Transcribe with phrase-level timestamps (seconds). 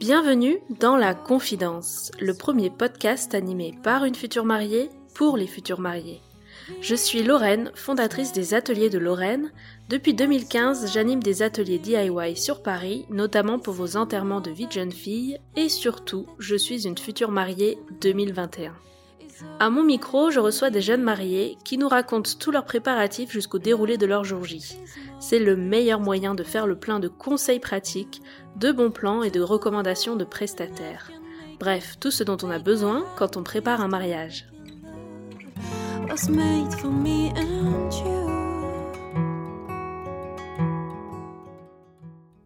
[0.00, 5.80] Bienvenue dans La Confidence, le premier podcast animé par une future mariée pour les futurs
[5.80, 6.22] mariés.
[6.80, 9.52] Je suis Lorraine, fondatrice des Ateliers de Lorraine.
[9.90, 14.72] Depuis 2015, j'anime des ateliers DIY sur Paris, notamment pour vos enterrements de vie de
[14.72, 18.72] jeune fille, et surtout, je suis une future mariée 2021.
[19.60, 23.58] À mon micro, je reçois des jeunes mariés qui nous racontent tous leurs préparatifs jusqu'au
[23.58, 24.76] déroulé de leur jour J.
[25.20, 28.22] C'est le meilleur moyen de faire le plein de conseils pratiques,
[28.56, 31.10] de bons plans et de recommandations de prestataires.
[31.58, 34.46] Bref, tout ce dont on a besoin quand on prépare un mariage.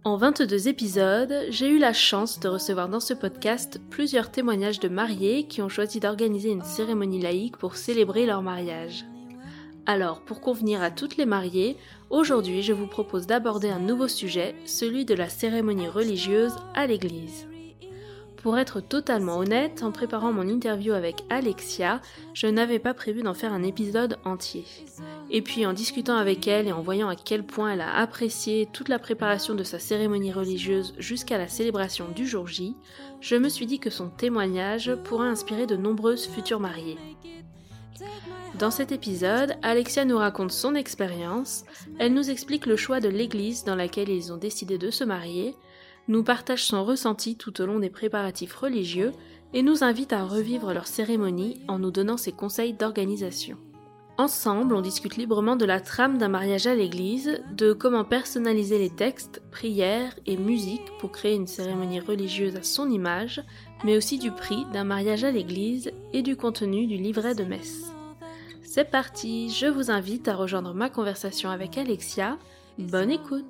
[0.08, 4.88] En 22 épisodes, j'ai eu la chance de recevoir dans ce podcast plusieurs témoignages de
[4.88, 9.04] mariés qui ont choisi d'organiser une cérémonie laïque pour célébrer leur mariage.
[9.84, 11.76] Alors, pour convenir à toutes les mariées,
[12.08, 17.46] aujourd'hui je vous propose d'aborder un nouveau sujet, celui de la cérémonie religieuse à l'église.
[18.42, 22.00] Pour être totalement honnête, en préparant mon interview avec Alexia,
[22.34, 24.64] je n'avais pas prévu d'en faire un épisode entier.
[25.30, 28.68] Et puis en discutant avec elle et en voyant à quel point elle a apprécié
[28.72, 32.76] toute la préparation de sa cérémonie religieuse jusqu'à la célébration du jour J,
[33.20, 36.98] je me suis dit que son témoignage pourrait inspirer de nombreuses futures mariées.
[38.58, 41.64] Dans cet épisode, Alexia nous raconte son expérience,
[41.98, 45.54] elle nous explique le choix de l'église dans laquelle ils ont décidé de se marier,
[46.08, 49.12] nous partage son ressenti tout au long des préparatifs religieux
[49.54, 53.56] et nous invite à revivre leur cérémonie en nous donnant ses conseils d'organisation.
[54.20, 58.90] Ensemble, on discute librement de la trame d'un mariage à l'église, de comment personnaliser les
[58.90, 63.40] textes, prières et musique pour créer une cérémonie religieuse à son image,
[63.84, 67.92] mais aussi du prix d'un mariage à l'église et du contenu du livret de messe.
[68.62, 72.38] C'est parti, je vous invite à rejoindre ma conversation avec Alexia.
[72.78, 73.44] Bonne écoute!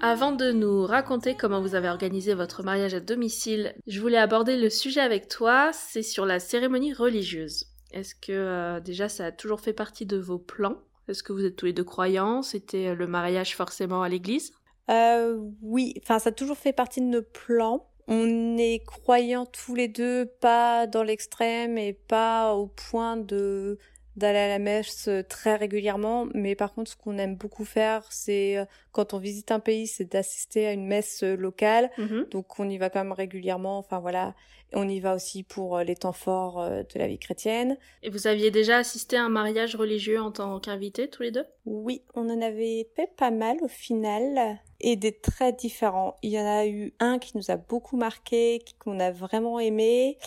[0.00, 4.56] Avant de nous raconter comment vous avez organisé votre mariage à domicile, je voulais aborder
[4.56, 7.66] le sujet avec toi, c'est sur la cérémonie religieuse.
[7.92, 10.78] Est-ce que euh, déjà ça a toujours fait partie de vos plans?
[11.08, 12.40] Est-ce que vous êtes tous les deux croyants?
[12.40, 14.52] C'était euh, le mariage forcément à l'église?
[14.90, 17.86] Euh, Oui, enfin ça a toujours fait partie de nos plans.
[18.08, 23.78] On est croyants tous les deux, pas dans l'extrême et pas au point de
[24.16, 28.58] d'aller à la messe très régulièrement, mais par contre, ce qu'on aime beaucoup faire, c'est
[28.58, 31.90] euh, quand on visite un pays, c'est d'assister à une messe locale.
[31.96, 32.26] Mhm.
[32.30, 33.78] Donc, on y va quand même régulièrement.
[33.78, 34.34] Enfin voilà,
[34.72, 37.76] on y va aussi pour euh, les temps forts euh, de la vie chrétienne.
[38.02, 41.44] Et vous aviez déjà assisté à un mariage religieux en tant qu'invité tous les deux?
[41.64, 46.16] Oui, on en avait fait pas mal au final et des très différents.
[46.22, 50.18] Il y en a eu un qui nous a beaucoup marqué, qu'on a vraiment aimé.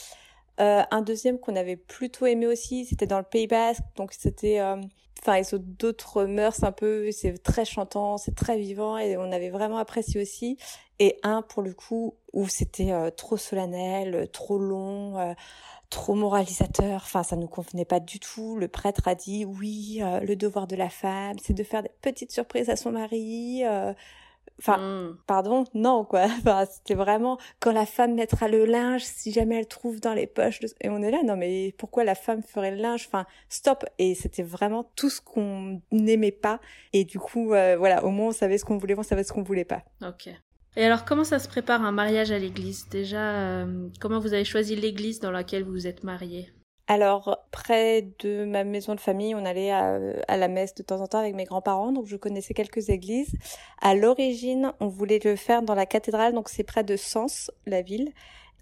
[0.60, 4.60] Euh, un deuxième qu'on avait plutôt aimé aussi, c'était dans le Pays Basque, donc c'était,
[4.60, 4.80] euh,
[5.20, 9.32] enfin, ils ont d'autres mœurs un peu, c'est très chantant, c'est très vivant et on
[9.32, 10.58] avait vraiment apprécié aussi.
[11.00, 15.36] Et un pour le coup où c'était euh, trop solennel, trop long,
[15.90, 18.56] trop moralisateur, enfin ça nous convenait pas du tout.
[18.58, 22.32] Le prêtre a dit oui, le devoir de la femme, c'est de faire des petites
[22.32, 23.64] surprises à son mari.
[24.66, 25.18] Enfin, hmm.
[25.28, 26.24] pardon, non quoi.
[26.40, 30.26] Enfin, c'était vraiment quand la femme mettra le linge, si jamais elle trouve dans les
[30.26, 30.62] poches.
[30.80, 33.06] Et on est là, non mais pourquoi la femme ferait le linge?
[33.08, 33.84] Enfin, stop.
[34.00, 36.62] Et c'était vraiment tout ce qu'on n'aimait pas.
[36.94, 39.34] Et du coup, euh, voilà, au moins on savait ce qu'on voulait, on savait ce
[39.34, 39.84] qu'on voulait pas.
[40.02, 40.30] Ok.
[40.76, 42.88] Et alors, comment ça se prépare un mariage à l'église?
[42.90, 46.52] Déjà, euh, comment vous avez choisi l'église dans laquelle vous êtes mariés?
[46.88, 51.08] Alors, près de ma maison de famille, on allait à, la messe de temps en
[51.08, 53.34] temps avec mes grands-parents, donc je connaissais quelques églises.
[53.82, 57.82] À l'origine, on voulait le faire dans la cathédrale, donc c'est près de Sens, la
[57.82, 58.12] ville.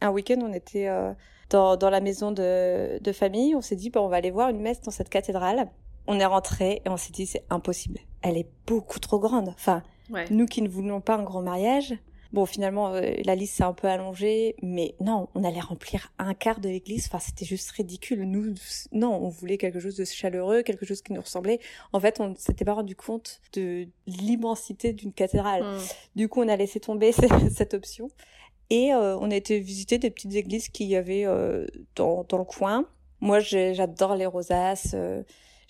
[0.01, 1.13] Un week-end, on était euh,
[1.49, 3.55] dans, dans, la maison de, de famille.
[3.55, 5.71] On s'est dit, bon, on va aller voir une messe dans cette cathédrale.
[6.05, 7.99] On est rentré et on s'est dit, c'est impossible.
[8.21, 9.49] Elle est beaucoup trop grande.
[9.49, 9.81] Enfin,
[10.29, 11.95] nous qui ne voulions pas un grand mariage,
[12.33, 16.33] Bon, finalement, euh, la liste s'est un peu allongée, mais non, on allait remplir un
[16.33, 17.07] quart de l'église.
[17.07, 18.23] Enfin, c'était juste ridicule.
[18.23, 18.53] Nous,
[18.93, 21.59] non, on voulait quelque chose de chaleureux, quelque chose qui nous ressemblait.
[21.91, 25.63] En fait, on s'était pas rendu compte de l'immensité d'une cathédrale.
[25.63, 25.79] Hmm.
[26.15, 27.11] Du coup, on a laissé tomber
[27.53, 28.09] cette option.
[28.69, 32.37] Et euh, on a été visiter des petites églises qu'il y avait euh, dans, dans
[32.37, 32.85] le coin.
[33.19, 34.95] Moi, j'adore les rosaces.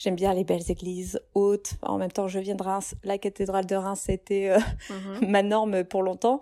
[0.02, 1.74] J'aime bien les belles églises hautes.
[1.84, 2.96] En même temps, je viens de Reims.
[3.04, 4.60] La cathédrale de Reims, c'était euh,
[4.90, 5.28] mhm.
[5.30, 6.40] ma norme pour longtemps.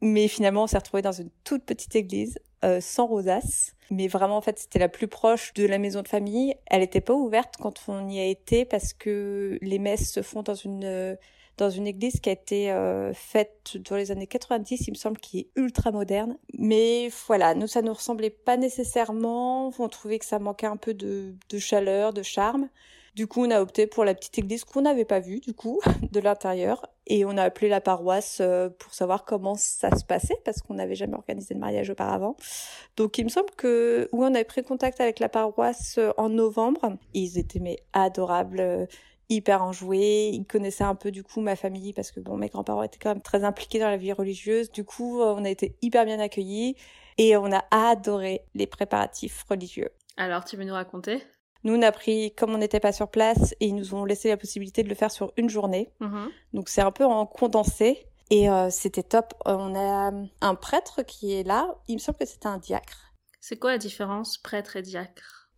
[0.00, 2.38] Mais finalement, on s'est retrouvé dans une toute petite église.
[2.64, 3.74] euh, sans rosace.
[3.90, 6.54] Mais vraiment, en fait, c'était la plus proche de la maison de famille.
[6.64, 10.42] Elle n'était pas ouverte quand on y a été parce que les messes se font
[10.42, 11.18] dans une
[11.56, 15.18] dans une église qui a été euh, faite dans les années 90, il me semble,
[15.18, 16.36] qui est ultra moderne.
[16.58, 19.72] Mais voilà, nous, ça ne nous ressemblait pas nécessairement.
[19.78, 22.68] On trouvait que ça manquait un peu de, de chaleur, de charme.
[23.14, 25.80] Du coup, on a opté pour la petite église qu'on n'avait pas vue, du coup,
[26.10, 26.84] de l'intérieur.
[27.06, 30.74] Et on a appelé la paroisse euh, pour savoir comment ça se passait, parce qu'on
[30.74, 32.36] n'avait jamais organisé de mariage auparavant.
[32.96, 36.28] Donc, il me semble que, oui, on avait pris contact avec la paroisse euh, en
[36.28, 36.96] novembre.
[37.12, 38.88] Ils étaient, mais, adorables
[39.28, 40.30] hyper enjoué.
[40.32, 43.10] Il connaissait un peu du coup ma famille parce que bon, mes grands-parents étaient quand
[43.10, 44.70] même très impliqués dans la vie religieuse.
[44.70, 46.76] Du coup, euh, on a été hyper bien accueillis
[47.18, 49.90] et on a adoré les préparatifs religieux.
[50.16, 51.22] Alors, tu veux nous raconter?
[51.64, 54.28] Nous, on a pris, comme on n'était pas sur place, et ils nous ont laissé
[54.28, 55.90] la possibilité de le faire sur une journée.
[56.00, 56.28] Mm-hmm.
[56.52, 58.06] Donc, c'est un peu en condensé.
[58.30, 59.34] Et euh, c'était top.
[59.46, 61.74] On a un prêtre qui est là.
[61.88, 63.14] Il me semble que c'était un diacre.
[63.40, 65.50] C'est quoi la différence prêtre et diacre?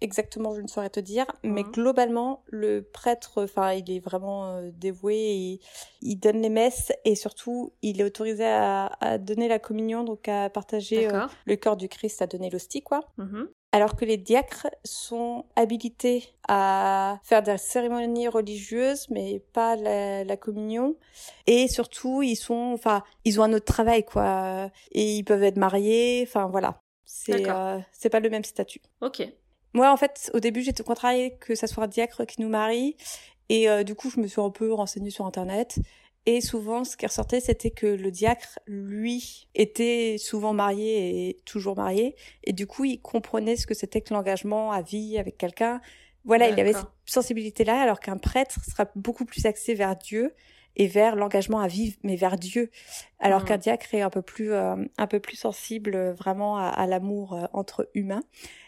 [0.00, 1.70] Exactement, je ne saurais te dire, mais mmh.
[1.72, 5.60] globalement, le prêtre, enfin, il est vraiment euh, dévoué et
[6.02, 10.50] il donne les messes et surtout, il est autorisé à, donner la communion, donc à
[10.50, 13.00] partager euh, le corps du Christ, à donner l'hostie, quoi.
[13.18, 20.36] Mmh Alors que les diacres sont habilités à faire des cérémonies religieuses, mais pas la,
[20.36, 20.96] communion.
[21.46, 24.70] Et surtout, ils sont, enfin, ils ont un autre travail, quoi.
[24.92, 26.80] Et ils peuvent être mariés, enfin, voilà.
[27.12, 28.80] C'est, euh, c'est pas le même statut.
[29.00, 29.28] Ok.
[29.72, 32.96] Moi, en fait, au début, j'étais contrariée que ça soit un diacre qui nous marie.
[33.48, 35.78] Et euh, du coup, je me suis un peu renseignée sur Internet.
[36.26, 41.76] Et souvent, ce qui ressortait, c'était que le diacre, lui, était souvent marié et toujours
[41.76, 42.14] marié.
[42.44, 45.80] Et du coup, il comprenait ce que c'était que l'engagement à vie avec quelqu'un.
[46.24, 50.34] Voilà, il avait cette sensibilité-là, alors qu'un prêtre sera beaucoup plus axé vers Dieu
[50.76, 52.70] et vers l'engagement à vivre, mais vers Dieu.
[53.18, 53.44] Alors mmh.
[53.46, 56.86] qu'un diacre est un peu plus, euh, un peu plus sensible euh, vraiment à, à
[56.86, 58.22] l'amour entre humains.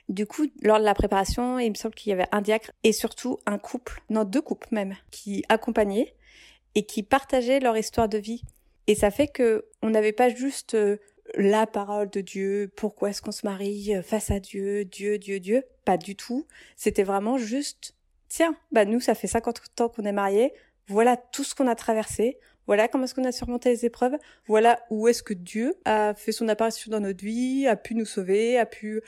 [0.08, 2.92] Du coup, lors de la préparation, il me semble qu'il y avait un diacre et
[2.92, 6.14] surtout un couple, non deux couples même, qui accompagnaient
[6.74, 8.42] et qui partageaient leur histoire de vie.
[8.86, 10.96] Et ça fait que on n'avait pas juste euh,
[11.36, 15.40] la parole de Dieu, pourquoi est-ce qu'on se marie euh, face à Dieu, Dieu, Dieu,
[15.40, 16.46] Dieu, pas du tout.
[16.76, 17.94] C'était vraiment juste,
[18.28, 20.52] tiens, bah nous, ça fait 50 ans qu'on est mariés,
[20.88, 24.16] voilà tout ce qu'on a traversé, voilà comment est-ce qu'on a surmonté les épreuves,
[24.46, 28.04] voilà où est-ce que Dieu a fait son apparition dans notre vie, a pu nous
[28.04, 29.00] sauver, a pu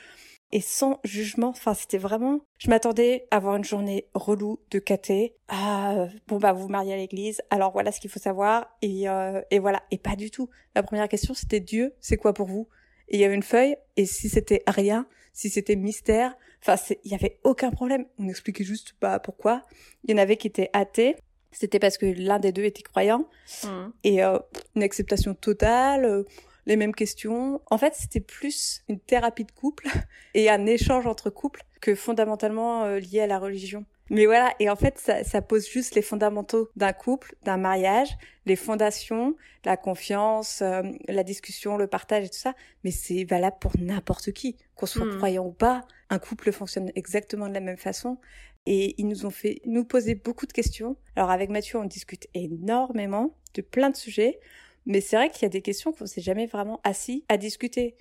[0.51, 1.49] et sans jugement.
[1.49, 2.41] Enfin, c'était vraiment.
[2.57, 5.35] Je m'attendais à avoir une journée relou de caté.
[5.47, 7.41] Ah, bon bah vous vous mariez à l'église.
[7.49, 8.67] Alors voilà ce qu'il faut savoir.
[8.81, 9.83] Et euh, et voilà.
[9.91, 10.49] Et pas du tout.
[10.75, 12.67] La première question c'était Dieu, c'est quoi pour vous?
[13.09, 13.75] Et il y avait une feuille.
[13.97, 18.05] Et si c'était rien, si c'était mystère, enfin il y avait aucun problème.
[18.17, 19.63] On expliquait juste pas pourquoi.
[20.03, 21.15] Il y en avait qui étaient athées.
[21.51, 23.27] C'était parce que l'un des deux était croyant.
[23.63, 23.67] Mmh.
[24.03, 24.37] Et euh,
[24.75, 26.05] une acceptation totale.
[26.05, 26.23] Euh,
[26.65, 27.61] les mêmes questions.
[27.69, 29.87] En fait, c'était plus une thérapie de couple
[30.33, 33.85] et un échange entre couples que fondamentalement euh, lié à la religion.
[34.11, 38.15] Mais voilà, et en fait, ça, ça pose juste les fondamentaux d'un couple, d'un mariage,
[38.45, 42.53] les fondations, la confiance, euh, la discussion, le partage et tout ça.
[42.83, 45.17] Mais c'est valable pour n'importe qui, qu'on soit hmm.
[45.17, 45.81] croyant ou pas.
[46.11, 48.19] Un couple fonctionne exactement de la même façon.
[48.67, 50.97] Et ils nous ont fait nous poser beaucoup de questions.
[51.15, 54.39] Alors avec Mathieu, on discute énormément de plein de sujets.
[54.85, 57.95] Mais c'est vrai qu'il y a des questions qu'on s'est jamais vraiment assis à discuter.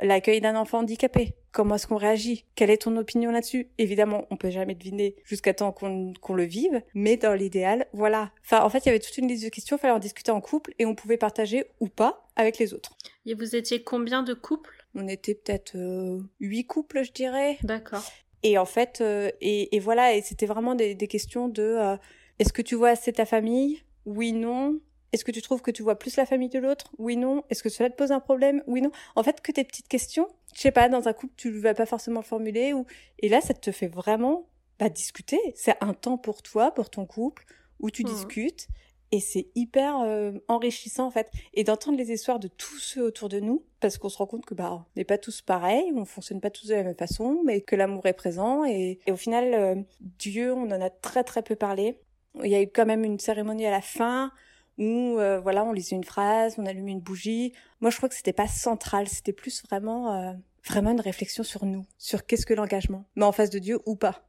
[0.00, 2.44] L'accueil d'un enfant handicapé, comment est-ce qu'on réagit?
[2.54, 3.68] Quelle est ton opinion là-dessus?
[3.78, 8.30] Évidemment, on peut jamais deviner jusqu'à temps qu'on le vive, mais dans l'idéal, voilà.
[8.44, 10.30] Enfin, en fait, il y avait toute une liste de questions, il fallait en discuter
[10.30, 12.94] en couple et on pouvait partager ou pas avec les autres.
[13.24, 14.86] Et vous étiez combien de couples?
[14.94, 17.56] On était peut-être euh, huit couples, je dirais.
[17.62, 18.04] D'accord.
[18.42, 21.96] Et en fait, euh, et, voilà, et c'était vraiment des, questions de euh,
[22.38, 23.82] est-ce que tu vois assez ta famille?
[24.04, 24.78] Oui, non.
[25.16, 26.92] Est-ce que tu trouves que tu vois plus la famille de l'autre?
[26.98, 27.42] Oui, non.
[27.48, 28.62] Est-ce que cela te pose un problème?
[28.66, 28.90] Oui, non.
[29.14, 31.72] En fait, que tes petites questions, je sais pas, dans un couple, tu ne vas
[31.72, 32.74] pas forcément le formuler.
[32.74, 32.84] Ou...
[33.20, 34.46] Et là, ça te fait vraiment
[34.78, 35.40] bah, discuter.
[35.54, 37.46] C'est un temps pour toi, pour ton couple,
[37.80, 38.08] où tu mmh.
[38.08, 38.68] discutes.
[39.10, 41.30] Et c'est hyper euh, enrichissant en fait.
[41.54, 44.44] Et d'entendre les histoires de tous ceux autour de nous, parce qu'on se rend compte
[44.44, 47.40] que bah on n'est pas tous pareils, on fonctionne pas tous de la même façon,
[47.42, 48.66] mais que l'amour est présent.
[48.66, 52.02] Et, au final, euh, Dieu, on en a très très peu parlé.
[52.44, 54.30] Il y a eu quand même une cérémonie à la fin
[54.78, 57.52] où euh, voilà, on lisait une phrase, on allumait une bougie.
[57.80, 60.32] Moi, je crois que c'était pas central, c'était plus vraiment euh,
[60.64, 63.96] vraiment une réflexion sur nous, sur qu'est-ce que l'engagement, mais en face de Dieu ou
[63.96, 64.28] pas.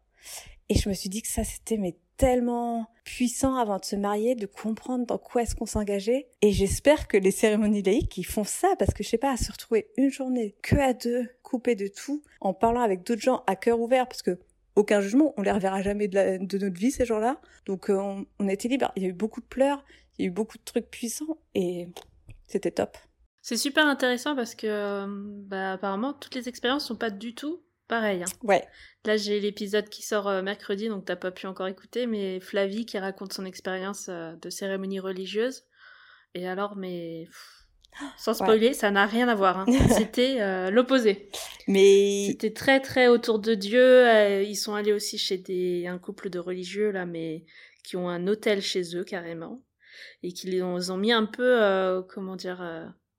[0.69, 4.35] Et je me suis dit que ça c'était mais tellement puissant avant de se marier,
[4.35, 6.27] de comprendre dans quoi est-ce qu'on s'engageait.
[6.41, 9.37] Et j'espère que les cérémonies laïques, qui font ça, parce que je sais pas, à
[9.37, 13.43] se retrouver une journée que à deux, coupés de tout, en parlant avec d'autres gens
[13.47, 14.39] à cœur ouvert, parce que
[14.75, 17.39] aucun jugement, on les reverra jamais de, notre vie ces gens-là.
[17.65, 18.91] Donc euh, on, on était libre.
[18.95, 19.83] Il y a eu beaucoup de pleurs,
[20.17, 21.87] il y a eu beaucoup de trucs puissants et
[22.47, 22.97] c'était top.
[23.41, 25.05] C'est super intéressant parce que
[25.47, 28.23] bah, apparemment toutes les expériences sont pas du tout pareilles.
[28.23, 28.37] Hein.
[28.43, 28.67] Ouais.
[29.05, 32.85] Là j'ai l'épisode qui sort euh, mercredi donc t'as pas pu encore écouter mais Flavie
[32.85, 35.63] qui raconte son expérience euh, de cérémonie religieuse
[36.33, 37.29] et alors mais
[38.17, 39.59] sans spoiler ça n'a rien à voir.
[39.59, 39.65] Hein.
[39.97, 41.29] C'était euh, l'opposé.
[41.67, 44.43] Mais c'était très très autour de Dieu.
[44.43, 47.45] ils sont allés aussi chez des un couple de religieux là mais
[47.83, 49.61] qui ont un hôtel chez eux carrément
[50.23, 52.61] et qui les ont, mis un peu comment dire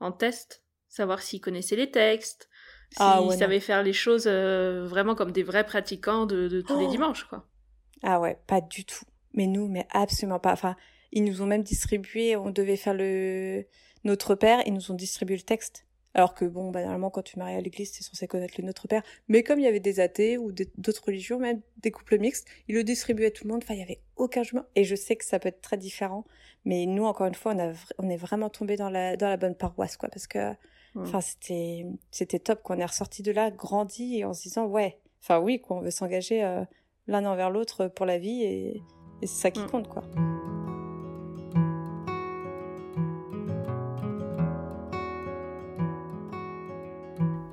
[0.00, 2.48] en test, savoir s'ils connaissaient les textes,
[2.96, 6.86] ah s'ils savaient faire les choses euh, vraiment comme des vrais pratiquants de, tous les
[6.86, 7.46] oh dimanches, quoi.
[8.02, 9.04] Ah ouais, pas du tout.
[9.34, 10.52] Mais nous, mais absolument pas.
[10.52, 10.76] Enfin,
[11.12, 13.64] ils nous ont même distribué, on devait faire le
[14.04, 15.84] Notre Père, ils nous ont distribué le texte.
[16.18, 18.88] Alors que bon, bah, normalement, quand tu maries à l'église, es censé connaître le Notre
[18.88, 19.04] Père.
[19.28, 22.74] Mais comme il y avait des athées ou d'autres religions, même des couples mixtes, ils
[22.74, 23.60] le distribuaient à tout le monde.
[23.62, 24.64] Enfin, il y avait aucun jugement.
[24.74, 26.24] Et je sais que ça peut être très différent.
[26.64, 29.36] Mais nous, encore une fois, on, a, on est vraiment tombé dans la, dans la
[29.36, 30.08] bonne paroisse, quoi.
[30.08, 30.54] Parce que,
[30.96, 34.98] enfin, c'était, c'était top, qu'on est ressorti de là, grandi, et en se disant, ouais,
[35.22, 36.64] enfin, oui, quoi, on veut s'engager euh,
[37.06, 38.82] l'un envers l'autre pour la vie, et,
[39.20, 40.02] c'est ça qui compte, quoi.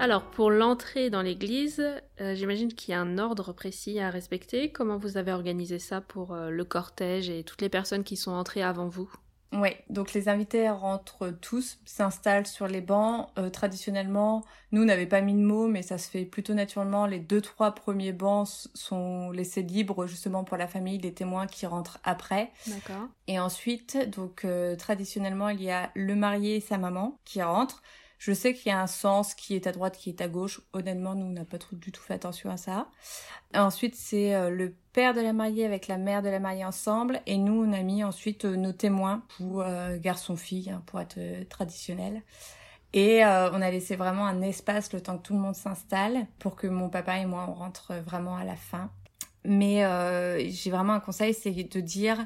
[0.05, 1.83] Alors, pour l'entrée dans l'église,
[2.21, 4.71] euh, j'imagine qu'il y a un ordre précis à respecter.
[4.71, 8.29] Comment vous avez organisé ça pour euh, le cortège et toutes les personnes qui sont
[8.29, 9.11] entrées avant vous?
[9.51, 13.29] Oui, donc les invités rentrent tous, s'installent sur les bancs.
[13.39, 17.07] Euh, traditionnellement, nous n'avons pas mis de mots, mais ça se fait plutôt naturellement.
[17.07, 21.65] Les deux, trois premiers bancs sont laissés libres justement pour la famille, les témoins qui
[21.65, 22.51] rentrent après.
[22.67, 23.07] D'accord.
[23.25, 24.45] Et ensuite, donc
[24.77, 27.81] traditionnellement, il y a le marié et sa maman qui rentrent.
[28.17, 30.61] Je sais qu'il y a un sens qui est à droite, qui est à gauche.
[30.73, 32.87] Honnêtement, nous, on n'a pas trop du tout fait attention à ça.
[33.53, 37.21] Ensuite, c'est euh, le père de la mariée avec la mère de la mariée ensemble.
[37.25, 41.19] Et nous, on a mis ensuite euh, nos témoins pour euh, garçon-fille, hein, pour être
[41.49, 42.21] traditionnel.
[42.93, 46.55] Et on a laissé vraiment un espace le temps que tout le monde s'installe pour
[46.55, 48.89] que mon papa et moi, on rentre vraiment à la fin.
[49.43, 49.83] Mais
[50.49, 52.25] j'ai vraiment un conseil, c'est de dire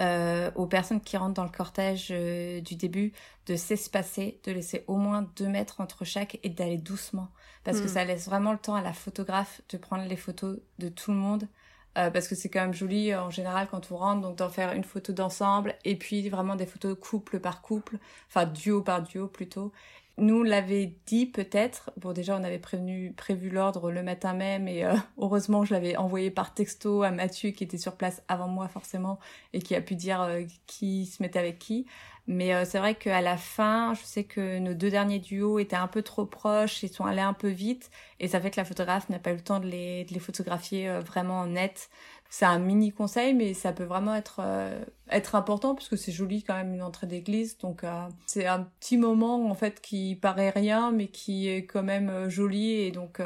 [0.00, 3.12] euh, aux personnes qui rentrent dans le cortège euh, du début
[3.46, 7.28] de s'espacer, de laisser au moins deux mètres entre chaque et d'aller doucement.
[7.64, 7.94] Parce que hmm.
[7.94, 11.16] ça laisse vraiment le temps à la photographe de prendre les photos de tout le
[11.16, 11.48] monde.
[11.96, 14.72] Euh, parce que c'est quand même joli en général quand on rentre, donc d'en faire
[14.72, 19.26] une photo d'ensemble et puis vraiment des photos couple par couple, enfin duo par duo
[19.26, 19.72] plutôt
[20.18, 21.90] nous l'avait dit peut-être.
[21.96, 25.96] Bon, déjà, on avait prévenu, prévu l'ordre le matin même et euh, heureusement, je l'avais
[25.96, 29.18] envoyé par texto à Mathieu qui était sur place avant moi forcément
[29.52, 31.86] et qui a pu dire euh, qui se mettait avec qui.
[32.28, 35.76] Mais euh, c'est vrai qu'à la fin, je sais que nos deux derniers duos étaient
[35.76, 37.90] un peu trop proches et sont allés un peu vite.
[38.20, 40.20] Et ça fait que la photographe n'a pas eu le temps de les, de les
[40.20, 41.90] photographier vraiment en net.
[42.30, 46.42] C'est un mini conseil, mais ça peut vraiment être euh, être important puisque c'est joli
[46.42, 47.56] quand même une entrée d'église.
[47.56, 51.82] Donc euh, c'est un petit moment en fait qui paraît rien, mais qui est quand
[51.82, 52.72] même euh, joli.
[52.72, 53.22] Et donc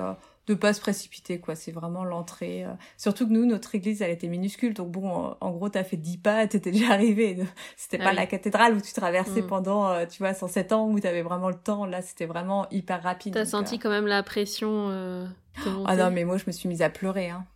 [0.46, 1.54] de pas se précipiter quoi.
[1.54, 2.64] C'est vraiment l'entrée.
[2.96, 6.18] Surtout que nous notre église elle était minuscule, donc bon en, gros t'as fait 10
[6.18, 7.38] pas, t'étais déjà arrivé.
[7.76, 9.46] C'était pas la cathédrale où tu traversais mm.
[9.46, 11.86] pendant tu vois 107 ans où t'avais vraiment le temps.
[11.86, 13.34] Là c'était vraiment hyper rapide.
[13.34, 14.88] T'as senti quand même la pression.
[15.86, 17.30] Ah non mais moi je me suis mise à pleurer.
[17.30, 17.46] Hein.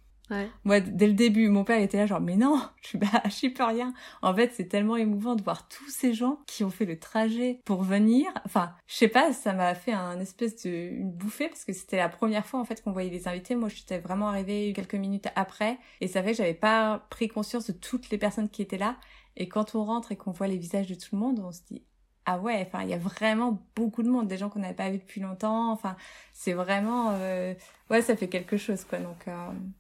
[0.65, 3.51] Moi, dès le début, mon père était là genre, mais non, je suis, bah, suis
[3.51, 3.95] pas rien.
[4.23, 7.61] En fait, c'est tellement émouvant de voir tous ces gens qui ont fait le trajet
[7.65, 8.27] pour venir.
[8.45, 11.97] Enfin, je sais pas, ça m'a fait un espèce de, une bouffée parce que c'était
[11.97, 13.55] la première fois, en fait, qu'on voyait les invités.
[13.55, 17.67] Moi, j'étais vraiment arrivée quelques minutes après et ça fait que j'avais pas pris conscience
[17.69, 18.97] de toutes les personnes qui étaient là.
[19.37, 21.61] Et quand on rentre et qu'on voit les visages de tout le monde, on se
[21.71, 21.83] dit,
[22.27, 24.91] ah ouais, enfin, il y a vraiment beaucoup de monde, des gens qu'on n'avait pas
[24.91, 25.71] vus depuis longtemps.
[25.71, 25.97] Enfin,
[26.33, 27.55] c'est vraiment, euh,
[27.89, 28.99] ouais, ça fait quelque chose, quoi.
[28.99, 29.33] Donc, euh...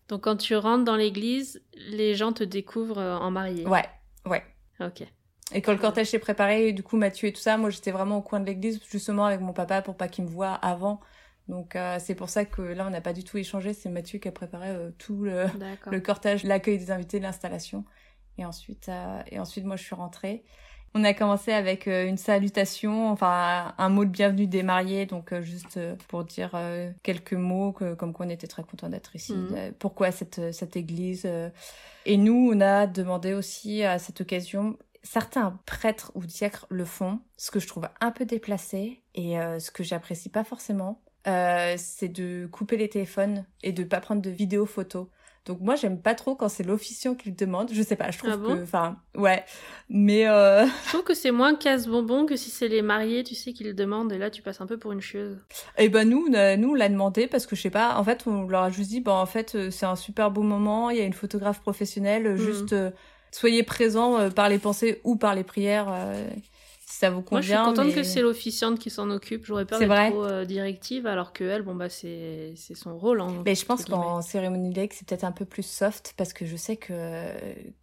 [0.09, 3.67] donc quand tu rentres dans l'église, les gens te découvrent euh, en mariée.
[3.67, 3.85] Ouais,
[4.27, 4.45] ouais.
[4.79, 5.03] Ok.
[5.53, 8.19] Et quand le cortège s'est préparé, du coup, Mathieu et tout ça, moi, j'étais vraiment
[8.19, 11.01] au coin de l'église, justement avec mon papa pour pas qu'il me voie avant.
[11.49, 13.73] Donc euh, c'est pour ça que là, on n'a pas du tout échangé.
[13.73, 15.47] C'est Mathieu qui a préparé euh, tout le,
[15.91, 17.85] le cortège, l'accueil des invités, l'installation.
[18.39, 18.91] Et ensuite,
[19.31, 20.45] et ensuite, moi, je suis rentrée.
[20.99, 25.31] On a commencé avec euh, une salutation, enfin un mot de bienvenue des mariés, donc
[25.31, 26.59] euh, juste euh, pour dire
[27.03, 29.35] quelques mots, comme quoi on était très content d'être ici.
[29.35, 29.73] Mhm.
[29.79, 31.29] Pourquoi cette, cette église
[32.07, 37.21] Et nous, on a demandé aussi à cette occasion certains prêtres ou diacres le font,
[37.37, 42.49] ce que je trouve un peu déplacé et ce que j'apprécie pas forcément, c'est de
[42.51, 45.09] couper les téléphones et de pas prendre de vidéos photos.
[45.47, 47.71] Donc moi j'aime pas trop quand c'est l'officiant qui le demande.
[47.73, 49.45] Je sais pas, je trouve ah que, enfin, ouais.
[49.89, 50.67] Mais euh...
[50.67, 53.73] je trouve que c'est moins casse-bonbon que si c'est les mariés, tu sais, qui le
[53.73, 55.39] demandent et là tu passes un peu pour une chieuse.
[55.79, 57.97] Eh ben nous, nous on l'a demandé parce que je sais pas.
[57.97, 60.43] En fait, on leur a juste dit, bon en fait euh, c'est un super beau
[60.43, 60.91] moment.
[60.91, 62.37] Il y a une photographe professionnelle, mhm.
[62.37, 62.91] juste euh,
[63.31, 65.95] soyez présents euh, par les pensées ou par les prières
[66.97, 67.37] ça vous convient.
[67.37, 69.45] Moi, je suis contente que c'est l'officiante qui s'en occupe.
[69.45, 73.21] J'aurais peur d'être trop euh, directive, alors que elle, bon bah c'est son rôle.
[73.21, 76.47] Hein, mais je pense qu'en cérémonie laïque, c'est peut-être un peu plus soft parce que
[76.47, 76.93] je sais que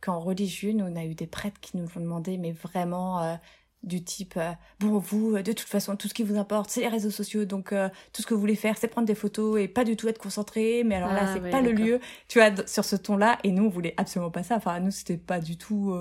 [0.01, 3.21] qu'en religieux, on a eu des prêtres qui nous ont demandé, mais vraiment.
[3.21, 3.35] Euh,
[3.83, 6.87] du type euh, bon vous de toute façon tout ce qui vous importe c'est les
[6.87, 7.75] réseaux sociaux donc
[8.13, 10.19] tout ce que vous voulez faire c'est prendre des photos et pas du tout être
[10.19, 13.39] concentré mais alors là ah c'est pas le lieu tu vois sur ce ton là
[13.43, 15.93] et nous on voulait absolument pas ça enfin nous c'était pas du tout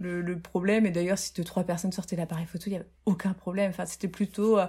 [0.00, 0.86] le, problème.
[0.86, 3.70] Et d'ailleurs, si deux, trois personnes sortaient l'appareil photo, il n'y avait aucun problème.
[3.70, 4.58] Enfin, c'était plutôt...
[4.58, 4.66] Euh,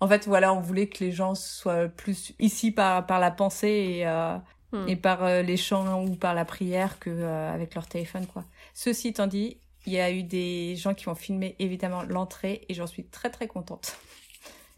[0.00, 3.68] en fait, voilà, on voulait que les gens soient plus ici par, par la pensée
[3.68, 4.36] et, euh,
[4.72, 4.88] hmm.
[4.88, 8.44] et par euh, les chants ou par la prière que avec leur téléphone, quoi.
[8.74, 9.56] Ceci étant dit,
[9.86, 13.30] il y a eu des gens qui ont filmé évidemment l'entrée et j'en suis très
[13.30, 13.96] très contente.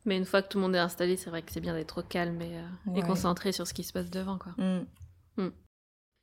[0.05, 2.01] Mais une fois que tout le monde est installé, c'est vrai que c'est bien d'être
[2.03, 2.41] calme
[2.95, 4.53] et, concentré sur ce qui se passe devant, quoi.
[4.57, 4.87] Hmm.
[5.37, 5.51] Hmm.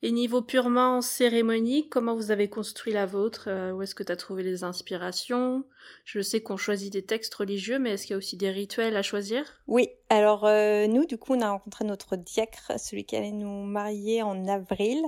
[0.06, 4.12] Et niveau purement cérémonie, comment vous avez construit la vôtre euh, Où est-ce que tu
[4.12, 5.64] as trouvé les inspirations?
[6.04, 8.96] Je sais qu'on choisit des textes religieux, mais est-ce qu'il y a aussi des rituels
[8.96, 9.42] à choisir?
[9.66, 13.64] Oui, alors euh, nous, du coup, on a rencontré notre diacre, celui qui allait nous
[13.64, 15.02] marier en avril.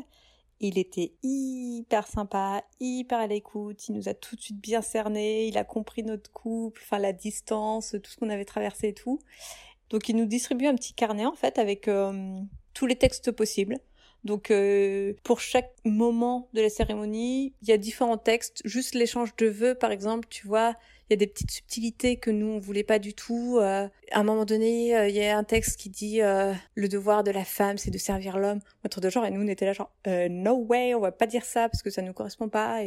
[0.59, 5.47] Il était hyper sympa, hyper à l'écoute, il nous a tout de suite bien cerné,
[5.47, 9.21] il a compris notre couple, enfin la distance, tout ce qu'on avait traversé et tout.
[9.91, 12.41] Donc il nous distribue un petit carnet en fait avec euh,
[12.75, 13.79] tous les textes possibles.
[14.25, 18.61] Donc euh, pour chaque moment de la cérémonie, il y a différents textes.
[18.65, 20.75] Juste l'échange de vœux, par exemple, tu vois,
[21.09, 23.59] il y a des petites subtilités que nous on voulait pas du tout.
[23.59, 27.23] Euh, à un moment donné, euh, il y a un texte qui dit le devoir
[27.25, 29.25] de la femme, c'est de servir l'homme, autre de genre.
[29.25, 31.91] Et nous on était là genre no way, on va pas dire ça parce que
[31.91, 32.83] ça nous correspond pas.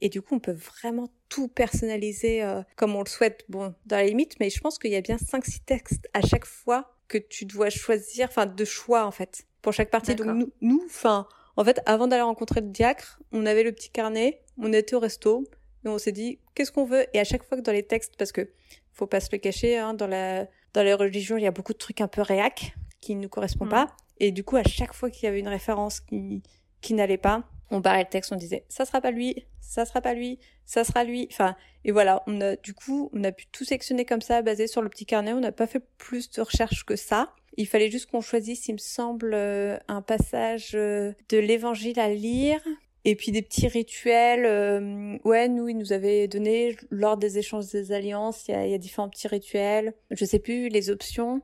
[0.00, 2.44] Et, du coup on peut vraiment tout personnaliser
[2.76, 3.44] comme on le souhaite.
[3.48, 6.20] Bon, dans la limite, mais je pense qu'il y a bien cinq six textes à
[6.20, 10.14] chaque fois que tu dois choisir, enfin de choix en fait pour chaque partie.
[10.14, 14.42] Donc nous, enfin, en fait, avant d'aller rencontrer le diacre, on avait le petit carnet,
[14.58, 15.44] on était au resto
[15.84, 17.06] et on s'est dit qu'est-ce qu'on veut?
[17.14, 18.48] Et à chaque fois que dans les textes, parce que
[18.92, 21.72] faut pas se le cacher, hein, dans la dans les religions, il y a beaucoup
[21.72, 23.70] de trucs un peu réac qui ne nous correspondent mm.
[23.70, 23.96] pas.
[24.20, 26.42] Et du coup, à chaque fois qu'il y avait une référence qui
[26.82, 27.44] qui n'allait pas,
[27.74, 30.84] on barrait le texte, on disait ça sera pas lui, ça sera pas lui, ça
[30.84, 31.26] sera lui.
[31.30, 34.66] Enfin, et voilà, on a du coup, on a pu tout sectionner comme ça, basé
[34.66, 35.32] sur le petit carnet.
[35.32, 37.34] On n'a pas fait plus de recherches que ça.
[37.56, 42.08] Il fallait juste qu'on choisisse, il me semble, euh, un passage euh, de l'évangile à
[42.08, 42.60] lire.
[43.06, 44.46] Et puis des petits rituels.
[44.46, 48.66] Euh, ouais, nous, il nous avait donné, lors des échanges des alliances, il y a,
[48.66, 49.92] y a, différents petits rituels.
[50.10, 51.42] Je sais plus les options,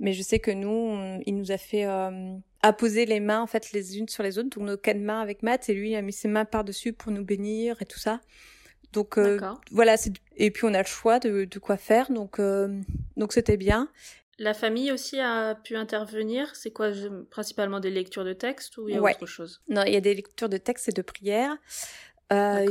[0.00, 1.84] mais je sais que nous, il nous a fait
[2.62, 4.48] apposer les mains, en fait, les unes sur les autres.
[4.50, 7.24] Donc nos quatre mains avec Matt, et lui a mis ses mains par-dessus pour nous
[7.24, 8.20] bénir et tout ça.
[8.92, 9.18] Donc
[9.70, 9.96] voilà,
[10.36, 12.40] et puis on a le choix de, de quoi faire, donc
[13.16, 13.90] donc c'était bien.
[14.38, 16.54] La famille aussi a pu intervenir.
[16.54, 16.90] C'est quoi
[17.28, 19.60] principalement des lectures de texte ou il y a autre chose?
[19.68, 21.56] Non, il y a des lectures de texte et de prières.
[22.32, 22.66] Euh,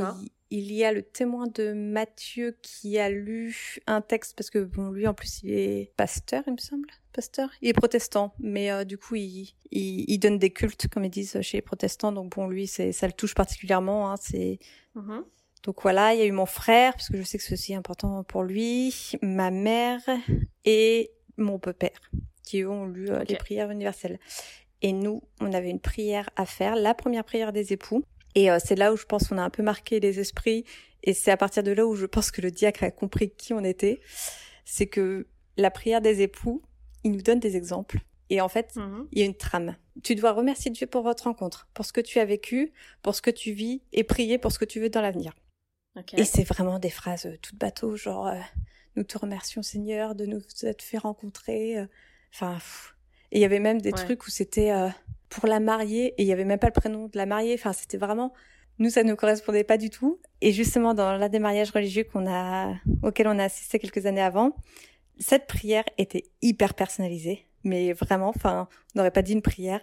[0.49, 4.89] il y a le témoin de Mathieu qui a lu un texte parce que bon
[4.89, 7.49] lui en plus il est pasteur il me semble pasteur?
[7.61, 11.41] Il est protestant mais euh, du coup il, il, donne des cultes comme ils disent
[11.41, 14.59] chez les protestants donc bon lui c'est ça le touche particulièrement hein, c'est
[14.95, 15.23] mm-hmm.
[15.63, 17.75] donc voilà il y a eu mon frère parce que je sais que c'est aussi
[17.75, 20.01] important pour lui ma mère
[20.65, 21.91] et mon père,
[22.43, 24.19] qui ont lu euh, les prières universelles.
[24.81, 28.03] Et nous, on avait une prière à faire, la première prière des époux.
[28.35, 30.65] Et euh, c'est là où je pense qu'on a un peu marqué les esprits.
[31.03, 33.53] Et c'est à partir de là où je pense que le diacre a compris qui
[33.53, 34.01] on était.
[34.65, 36.61] C'est que la prière des époux,
[37.03, 37.99] il nous donne des exemples.
[38.29, 39.07] Et en fait, mhm.
[39.11, 39.75] il y a une trame.
[40.03, 43.21] Tu dois remercier Dieu pour votre rencontre, pour ce que tu as vécu, pour ce
[43.21, 45.33] que tu vis, et prier pour ce que tu veux dans l'avenir.
[46.15, 48.31] Et c'est vraiment des phrases euh, toutes bateau, genre
[48.97, 51.77] nous te remercions Seigneur de nous être fait rencontrer.
[51.77, 51.85] Euh,
[52.33, 52.57] enfin,
[53.31, 54.89] et il y avait même des trucs où c'était euh,
[55.29, 57.53] pour la mariée et il y avait même pas le prénom de la mariée.
[57.53, 58.33] Enfin, c'était vraiment
[58.79, 60.19] nous ça ne nous correspondait pas du tout.
[60.41, 64.21] Et justement dans l'un des mariages religieux qu'on a auquel on a assisté quelques années
[64.21, 64.55] avant,
[65.19, 69.81] cette prière était hyper personnalisée, mais vraiment, enfin, on n'aurait pas dit une prière.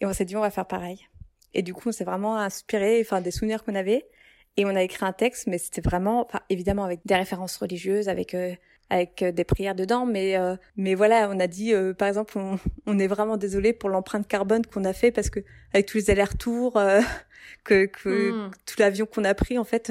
[0.00, 1.06] Et on s'est dit on va faire pareil.
[1.54, 4.08] Et du coup, on s'est vraiment inspiré, enfin, des souvenirs qu'on avait.
[4.56, 8.08] Et on a écrit un texte, mais c'était vraiment, enfin, évidemment avec des références religieuses,
[8.08, 8.54] avec euh,
[8.92, 12.58] avec euh, des prières dedans, mais euh, mais voilà, on a dit, par exemple, on,
[12.86, 15.40] on, est vraiment désolé pour l'empreinte carbone qu'on a fait parce que
[15.72, 16.74] avec tous les allers-retours,
[17.64, 18.50] que, que hmm.
[18.66, 19.90] tout l'avion qu'on a pris, en fait,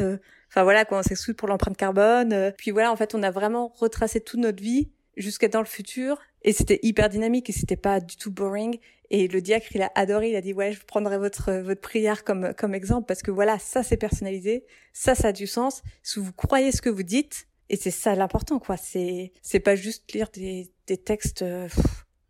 [0.49, 2.53] enfin voilà, quoi, on s'excuse pour l'empreinte carbone.
[2.57, 6.19] puis voilà, en fait, on a vraiment retracé toute notre vie jusqu'à dans le futur,
[6.43, 8.77] et c'était hyper dynamique et c'était pas du tout boring.
[9.09, 12.23] Et le diacre, il a adoré, il a dit, ouais, je prendrai votre, votre prière
[12.23, 15.83] comme, comme exemple parce que voilà, ça c'est personnalisé, ça, ça a du sens.
[16.01, 18.75] Si vous croyez ce que vous dites, et c'est ça l'important, quoi.
[18.75, 21.69] C'est, c'est pas juste lire des, des textes euh,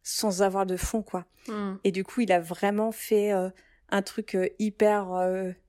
[0.03, 1.25] sans avoir de fond, quoi.
[1.47, 1.77] Hmm.
[1.83, 3.49] Et du coup, il a vraiment fait euh,
[3.89, 5.09] un truc euh, hyper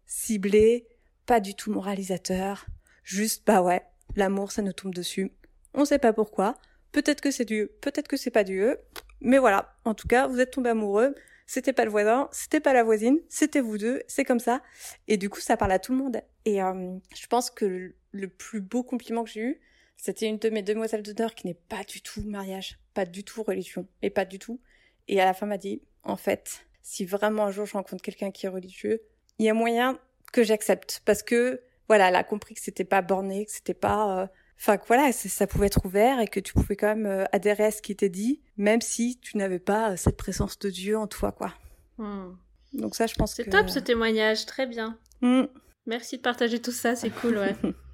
[0.04, 0.86] ciblé,
[1.24, 2.66] pas du tout moralisateur.
[3.02, 3.82] Juste, bah ouais,
[4.14, 5.32] l'amour, ça nous tombe dessus.
[5.72, 6.58] On sait pas pourquoi.
[6.92, 8.76] Peut-être que c'est Dieu, peut-être que c'est pas Dieu.
[9.22, 9.74] Mais voilà.
[9.86, 11.14] En tout cas, vous êtes tombés amoureux.
[11.46, 14.62] C'était pas le voisin, c'était pas la voisine, c'était vous deux, c'est comme ça.
[15.08, 16.20] Et du coup, ça parle à tout le monde.
[16.44, 19.60] Et euh, je pense que le plus beau compliment que j'ai eu,
[19.96, 23.42] c'était une de mes demoiselles d'honneur qui n'est pas du tout mariage, pas du tout
[23.42, 24.60] religion, et pas du tout.
[25.08, 28.30] Et à la fin m'a dit, en fait, si vraiment un jour je rencontre quelqu'un
[28.30, 29.02] qui est religieux,
[29.38, 29.98] il y a moyen
[30.32, 34.22] que j'accepte parce que voilà, elle a compris que c'était pas borné, que c'était pas,
[34.22, 34.26] euh,
[34.58, 37.66] enfin que voilà, ça pouvait être ouvert et que tu pouvais quand même euh, adhérer
[37.66, 40.96] à ce qui était dit, même si tu n'avais pas euh, cette présence de Dieu
[40.96, 41.52] en toi, quoi.
[41.98, 42.34] Hmm.
[42.72, 44.98] Donc ça, je pense que c'est top ce témoignage, très bien.
[45.20, 45.44] Hmm.
[45.86, 47.54] Merci de partager tout ça, c'est cool, ouais.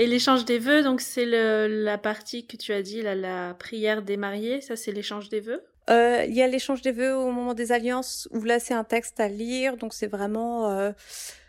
[0.00, 4.00] Et l'échange des vœux, donc c'est la partie que tu as dit, là, la prière
[4.00, 5.62] des mariés, ça c'est l'échange des vœux?
[5.90, 8.82] Euh, Il y a l'échange des vœux au moment des alliances, où là c'est un
[8.82, 10.70] texte à lire, donc c'est vraiment...
[10.70, 10.92] Euh...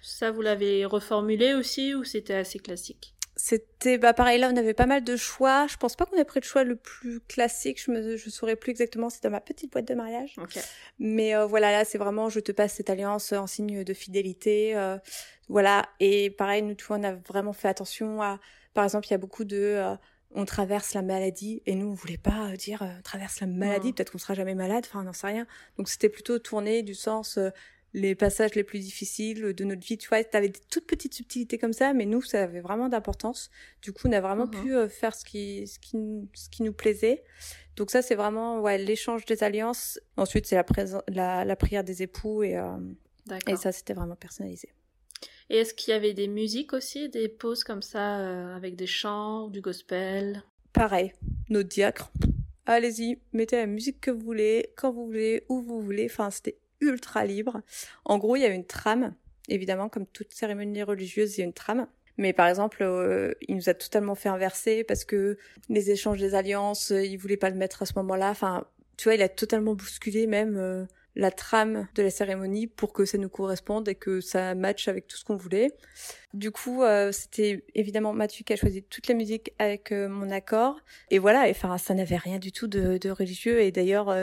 [0.02, 3.14] Ça, vous l'avez reformulé aussi, ou c'était assez classique?
[3.52, 5.68] C'était bah pareil là on avait pas mal de choix.
[5.68, 7.84] Je pense pas qu'on ait pris le choix le plus classique.
[7.84, 9.10] Je me je saurais plus exactement.
[9.10, 10.36] C'est dans ma petite boîte de mariage.
[11.00, 14.76] Mais euh, voilà là c'est vraiment je te passe cette alliance en signe de fidélité
[14.76, 14.98] euh,
[15.50, 15.86] voilà.
[16.00, 18.40] Et pareil nous tous on a vraiment fait attention à
[18.74, 19.96] par exemple il y a beaucoup de euh,
[20.34, 21.62] on traverse la maladie.
[21.66, 23.92] Et nous on voulait pas dire traverse la maladie.
[23.92, 24.86] Peut-être qu'on sera jamais malade.
[24.88, 25.46] Enfin on n'en sait rien.
[25.78, 27.38] Donc c'était plutôt tourné du sens
[27.94, 29.98] les passages les plus difficiles de notre vie.
[29.98, 33.50] Tu vois, t'avais des toutes petites subtilités comme ça, mais nous, ça avait vraiment d'importance.
[33.82, 34.64] Du coup, on a vraiment mhm.
[34.64, 35.98] pu euh, faire ce qui, ce qui,
[36.34, 37.24] ce qui nous plaisait.
[37.76, 40.00] Donc ça, c'est vraiment ouais l'échange des alliances.
[40.18, 40.66] Ensuite, c'est la,
[41.08, 42.78] la, la prière des époux et, euh,
[43.48, 44.70] et ça, c'était vraiment personnalisé.
[45.50, 48.88] Et est-ce qu'il y avait des musiques aussi, des pauses comme ça, euh, avec des
[48.88, 50.44] chants, du gospel?
[50.72, 51.12] Pareil,
[51.50, 52.12] nos diacres.
[52.66, 56.06] Allez-y, mettez la musique que vous voulez, quand vous voulez, où vous voulez.
[56.10, 57.62] Enfin, c'était ultra libre.
[58.06, 59.14] En gros, il y a une trame.
[59.48, 61.88] Évidemment, comme toute cérémonie religieuse, il y a une trame.
[62.18, 65.38] Mais par exemple, euh, il nous a totalement fait inverser parce que
[65.70, 68.30] les échanges des alliances, euh, il voulait pas le mettre à ce moment-là.
[68.30, 68.66] Enfin,
[68.98, 73.06] tu vois, il a totalement bousculé même euh, la trame de la cérémonie pour que
[73.06, 75.72] ça nous corresponde et que ça matche avec tout ce qu'on voulait.
[76.34, 80.80] Du coup, c'était évidemment Mathieu qui a choisi toute la musique avec mon accord.
[81.10, 83.60] Et voilà, et, enfin, ça n'avait rien du tout de, de religieux.
[83.60, 84.16] Et d'ailleurs,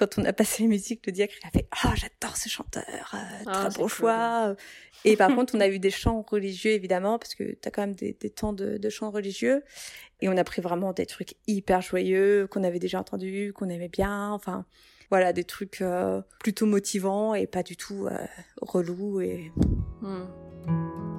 [0.00, 2.84] quand on a passé les musiques, le diacre, il a fait «Ah, j'adore ce chanteur,
[3.14, 4.56] euh, ah, très bon choix!»
[5.04, 7.82] Et par contre, on a eu des chants religieux, évidemment, parce que tu as quand
[7.82, 9.62] même des, temps de, chants religieux.
[10.22, 13.88] Et on a pris vraiment des trucs hyper joyeux, qu'on avait déjà entendus, qu'on aimait
[13.88, 14.64] bien, enfin...
[15.10, 18.16] Voilà, des trucs euh, plutôt motivants et pas du tout euh,
[18.62, 19.50] relous et...
[20.02, 21.09] Hmm.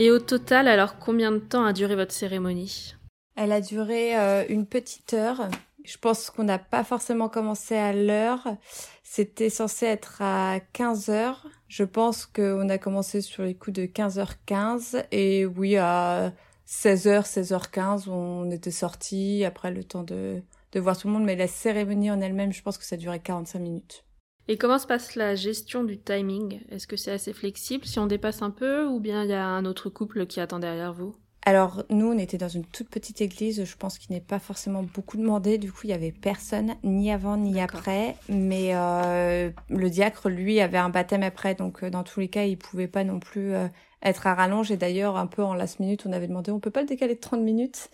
[0.00, 2.96] Et au total, alors combien de temps a duré votre cérémonie?
[3.36, 5.48] Elle a duré euh, une petite heure.
[5.84, 8.56] Je pense qu'on n'a pas forcément commencé à l'heure.
[9.04, 11.46] C'était censé être à 15 heures.
[11.68, 15.04] Je pense qu'on a commencé sur les coups de 15h15.
[15.12, 16.32] Et oui, à
[16.66, 21.24] 16h, 16h15, on était sortis après le temps de, de voir tout le monde.
[21.24, 24.04] Mais la cérémonie en elle-même, je pense que ça durait 45 minutes.
[24.46, 26.60] Et comment se passe la gestion du timing?
[26.70, 29.46] Est-ce que c'est assez flexible si on dépasse un peu ou bien il y a
[29.46, 31.16] un autre couple qui attend derrière vous?
[31.46, 34.82] Alors nous, on était dans une toute petite église, je pense qu'il n'est pas forcément
[34.82, 39.90] beaucoup demandé, du coup il y avait personne, ni avant ni après, mais euh, le
[39.90, 43.04] diacre, lui, avait un baptême après, donc euh, dans tous les cas, il pouvait pas
[43.04, 43.68] non plus euh,
[44.02, 46.70] être à rallonge, et d'ailleurs, un peu en last minute, on avait demandé, on peut
[46.70, 47.90] pas le décaler de 30 minutes?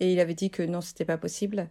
[0.00, 1.68] Et il avait dit que non, c'était pas possible.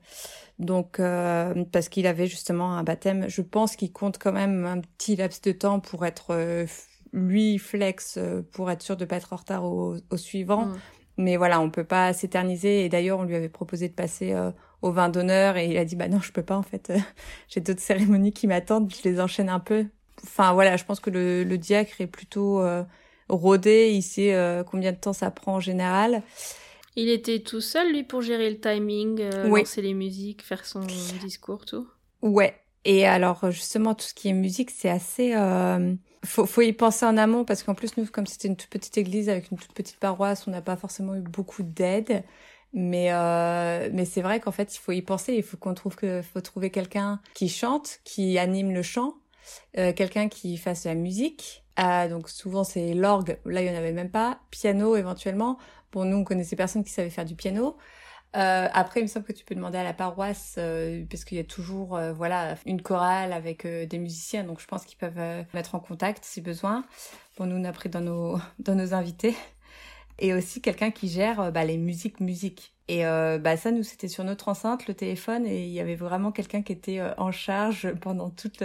[0.60, 4.80] Donc euh, parce qu'il avait justement un baptême, je pense qu'il compte quand même un
[4.80, 6.66] petit laps de temps pour être euh,
[7.12, 10.68] lui flex euh, pour être sûr de pas être en retard au, au suivant.
[10.68, 10.78] Mm.
[11.18, 14.36] Mais voilà, on peut pas s'éterniser et d'ailleurs on lui avait proposé de passer
[14.82, 16.92] au vin d'honneur et il a dit bah non, je peux pas en fait.
[17.50, 19.86] J'ai d'autres cérémonies qui m'attendent, je les enchaîne un peu.
[20.24, 22.64] Enfin voilà, je pense que le, le diacre est plutôt
[23.30, 24.36] rodé, il sait
[24.72, 26.24] combien de temps ça prend en général.
[26.96, 30.82] Il était tout seul, lui, pour gérer le timing, euh, lancer les musiques, faire son
[31.22, 31.88] discours, tout
[32.22, 32.56] Ouais.
[32.86, 35.34] Et alors, justement, tout ce qui est musique, c'est assez...
[35.36, 35.94] Euh...
[36.26, 38.98] Faut, faut y penser en amont, parce qu'en plus, nous, comme c'était une toute petite
[38.98, 42.24] église avec une toute petite paroisse, on n'a pas forcément eu beaucoup d'aide.
[42.74, 45.36] Mais euh, mais c'est vrai qu'en fait il faut y penser.
[45.36, 49.14] Il faut qu'on trouve que faut trouver quelqu'un qui chante, qui anime le chant,
[49.78, 51.64] euh, quelqu'un qui fasse la musique.
[51.80, 53.38] Euh, donc souvent c'est l'orgue.
[53.46, 54.40] Là il y en avait même pas.
[54.50, 55.60] Piano éventuellement.
[55.94, 57.78] Bon, nous, on connaissait personne qui savait faire du piano.
[58.36, 61.38] Euh, après, il me semble que tu peux demander à la paroisse, euh, parce qu'il
[61.38, 64.98] y a toujours, euh, voilà, une chorale avec euh, des musiciens, donc je pense qu'ils
[64.98, 66.84] peuvent mettre en contact si besoin.
[67.38, 69.36] Bon, nous, on a pris dans nos, dans nos invités.
[70.20, 72.74] Et aussi quelqu'un qui gère bah, les musiques musiques.
[72.88, 75.96] Et euh, bah ça, nous, c'était sur notre enceinte, le téléphone, et il y avait
[75.96, 78.64] vraiment quelqu'un qui était euh, en charge pendant toute,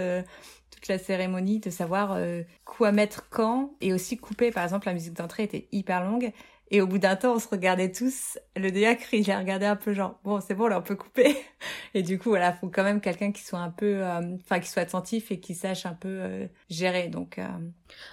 [0.71, 2.17] toute la cérémonie de savoir
[2.65, 4.51] quoi mettre quand, et aussi couper.
[4.51, 6.31] Par exemple, la musique d'entrée était hyper longue,
[6.71, 8.37] et au bout d'un temps, on se regardait tous.
[8.55, 11.35] Le diacre, il a regardé un peu genre, bon, c'est bon, là, on peut couper.
[11.95, 14.69] Et du coup, voilà, faut quand même quelqu'un qui soit un peu, euh, enfin, qui
[14.69, 17.07] soit attentif et qui sache un peu euh, gérer.
[17.07, 17.47] Donc, euh,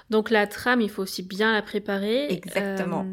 [0.09, 2.33] donc la trame, il faut aussi bien la préparer.
[2.33, 3.05] Exactement.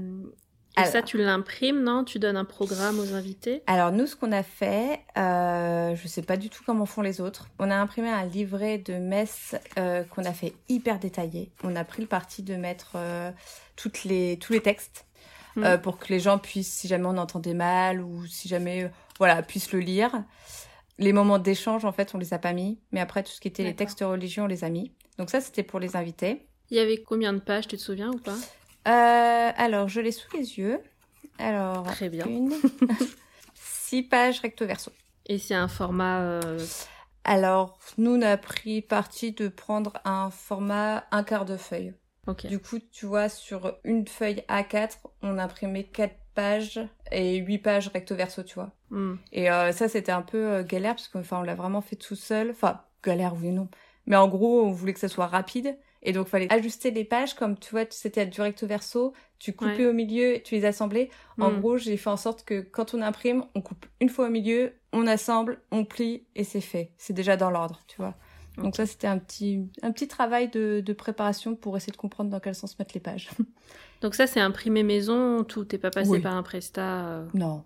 [0.82, 2.04] Et ça, tu l'imprimes, non?
[2.04, 3.62] Tu donnes un programme aux invités?
[3.68, 7.22] Alors nous, ce qu'on a fait, euh, je sais pas du tout comment font les
[7.22, 7.48] autres.
[7.60, 11.52] On a imprimé un livret de messe qu'on a fait hyper détaillé.
[11.64, 12.98] On a pris le parti de mettre
[13.76, 15.06] toutes les tous les textes
[15.58, 15.82] euh, mm.
[15.82, 19.42] pour que les gens puissent, si jamais on entendait mal ou si jamais, euh, voilà,
[19.44, 20.24] puissent le lire.
[21.00, 23.48] Les moments d'échange, en fait, on les a pas mis, mais après tout ce qui
[23.48, 24.92] était les textes religieux, on les a mis.
[25.18, 26.48] Donc ça, c'était pour les invités.
[26.70, 28.36] Il y avait combien de pages, tu te souviens ou pas?
[28.88, 30.80] Euh, Alors, je l'ai sous les yeux.
[31.40, 32.26] Alors, très bien.
[32.26, 32.54] Une,
[33.54, 34.92] six pages recto verso.
[35.26, 36.40] Et c'est un format.
[37.24, 41.94] Alors, nous, on a pris parti de prendre un format un quart de feuille.
[42.26, 46.80] Du coup, tu vois, sur une feuille A4, on imprimait 4 pages
[47.12, 48.72] et 8 pages recto verso, tu vois.
[48.90, 49.16] Hmm.
[49.32, 52.16] Et euh, ça, c'était un peu euh, galère parce qu'on on l'a vraiment fait tout
[52.16, 52.52] seul.
[52.52, 53.68] Enfin, galère, oui, non.
[54.06, 55.78] Mais en gros, on voulait que ça soit rapide.
[56.02, 59.14] Et donc, il fallait ajuster les pages comme, tu vois, c'était du recto verso.
[59.40, 61.10] Tu coupais au milieu, tu les assemblais.
[61.38, 61.60] En hmm.
[61.60, 64.74] gros, j'ai fait en sorte que quand on imprime, on coupe une fois au milieu,
[64.94, 66.92] on assemble, on plie et c'est fait.
[66.98, 68.16] C'est déjà dans l'ordre, tu vois.
[68.58, 72.30] Donc ça, c'était un petit, un petit travail de, de, préparation pour essayer de comprendre
[72.30, 73.30] dans quel sens mettre les pages.
[74.02, 77.64] Donc ça, c'est imprimé maison, tout t'es pas passé par un prestat euh Non.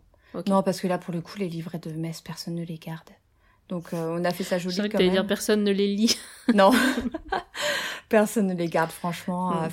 [0.48, 3.10] Non, parce que là, pour le coup, les livrets de messe, personne ne les garde.
[3.70, 5.12] Donc euh, on a fait ça joli vrai que même.
[5.12, 6.18] dire personne ne les lit.
[6.54, 6.72] non.
[8.10, 9.52] personne ne les garde franchement.
[9.52, 9.64] Hmm.
[9.66, 9.70] Euh,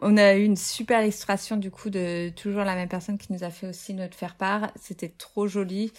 [0.00, 3.44] on a eu une super illustration du coup de toujours la même personne qui nous
[3.44, 4.70] a fait aussi notre faire part.
[4.80, 5.92] C'était trop joli.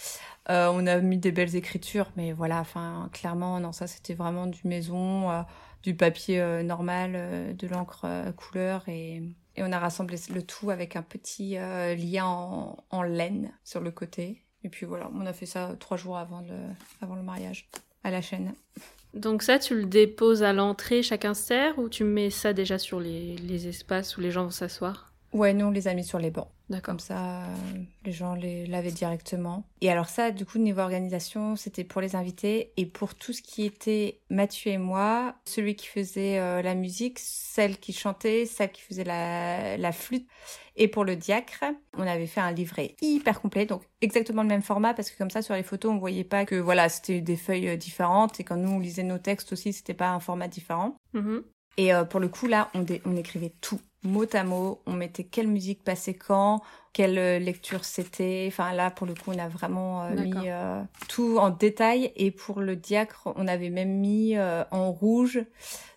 [0.49, 4.47] Euh, on a mis des belles écritures, mais voilà, enfin clairement non ça c'était vraiment
[4.47, 5.41] du maison, euh,
[5.83, 8.05] du papier normal, de l'encre
[8.35, 9.23] couleur et
[9.59, 13.89] et on a rassemblé le tout avec un petit lien en, en laine sur le
[13.89, 14.43] côté.
[14.67, 17.69] Et puis voilà, on a fait ça trois jours avant le, mariage,
[18.03, 18.53] à la chaîne.
[19.13, 22.99] Donc ça, tu le déposes à l'entrée, chacun sert, ou tu mets ça déjà sur
[22.99, 25.13] les, les espaces où les gens vont s'asseoir?
[25.33, 26.47] Ouais, nous on les a mis sur les bancs.
[26.69, 26.87] D'accord.
[26.87, 27.43] Comme ça,
[28.03, 29.63] les gens les lavaient directement.
[29.81, 33.41] Et alors ça, du coup, niveau organisation, c'était pour les invités et pour tout ce
[33.41, 38.71] qui était Mathieu et moi, celui qui faisait euh, la musique, celle qui chantait, celle
[38.71, 40.27] qui faisait la, la flûte.
[40.75, 41.63] Et pour le diacre,
[41.97, 45.31] on avait fait un livret hyper complet, donc exactement le même format parce que comme
[45.31, 48.43] ça sur les photos on voyait pas que voilà c'était des feuilles euh, différentes et
[48.43, 50.95] quand nous on lisait nos textes aussi c'était pas un format différent.
[51.15, 51.41] Mm-hmm.
[51.77, 55.23] Et euh, pour le coup là on, on écrivait tout mot à mot, on mettait
[55.23, 56.61] quelle musique passait quand,
[56.93, 58.45] quelle euh, lecture c'était.
[58.47, 62.11] Enfin là, pour le coup, on a vraiment euh, mis euh, tout en détail.
[62.15, 65.43] Et pour le diacre, on avait même mis en rouge,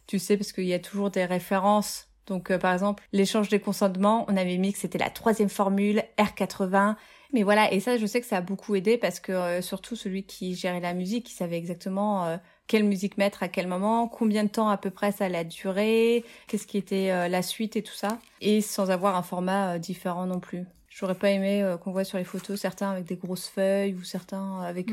[0.06, 2.08] tu sais, parce qu'il y a toujours des références.
[2.26, 6.96] Donc par exemple, l'échange des consentements, on avait mis que c'était la troisième formule, R80.
[7.32, 10.24] Mais voilà, et ça, je sais que ça a beaucoup aidé parce que surtout celui
[10.24, 12.38] qui gérait la musique, il savait exactement
[12.70, 16.24] quelle musique mettre à quel moment, combien de temps à peu près ça allait durer,
[16.46, 19.78] qu'est-ce qui était euh, la suite et tout ça, et sans avoir un format euh,
[19.78, 20.64] différent non plus.
[20.88, 24.04] J'aurais pas aimé euh, qu'on voit sur les photos certains avec des grosses feuilles ou
[24.04, 24.86] certains avec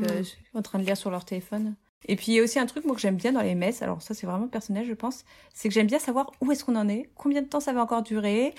[0.54, 1.76] en train de lire sur leur téléphone.
[2.06, 3.80] Et puis il y a aussi un truc moi que j'aime bien dans les messes,
[3.82, 6.76] alors ça c'est vraiment personnel je pense, c'est que j'aime bien savoir où est-ce qu'on
[6.76, 8.54] en est, combien de temps ça va encore durer,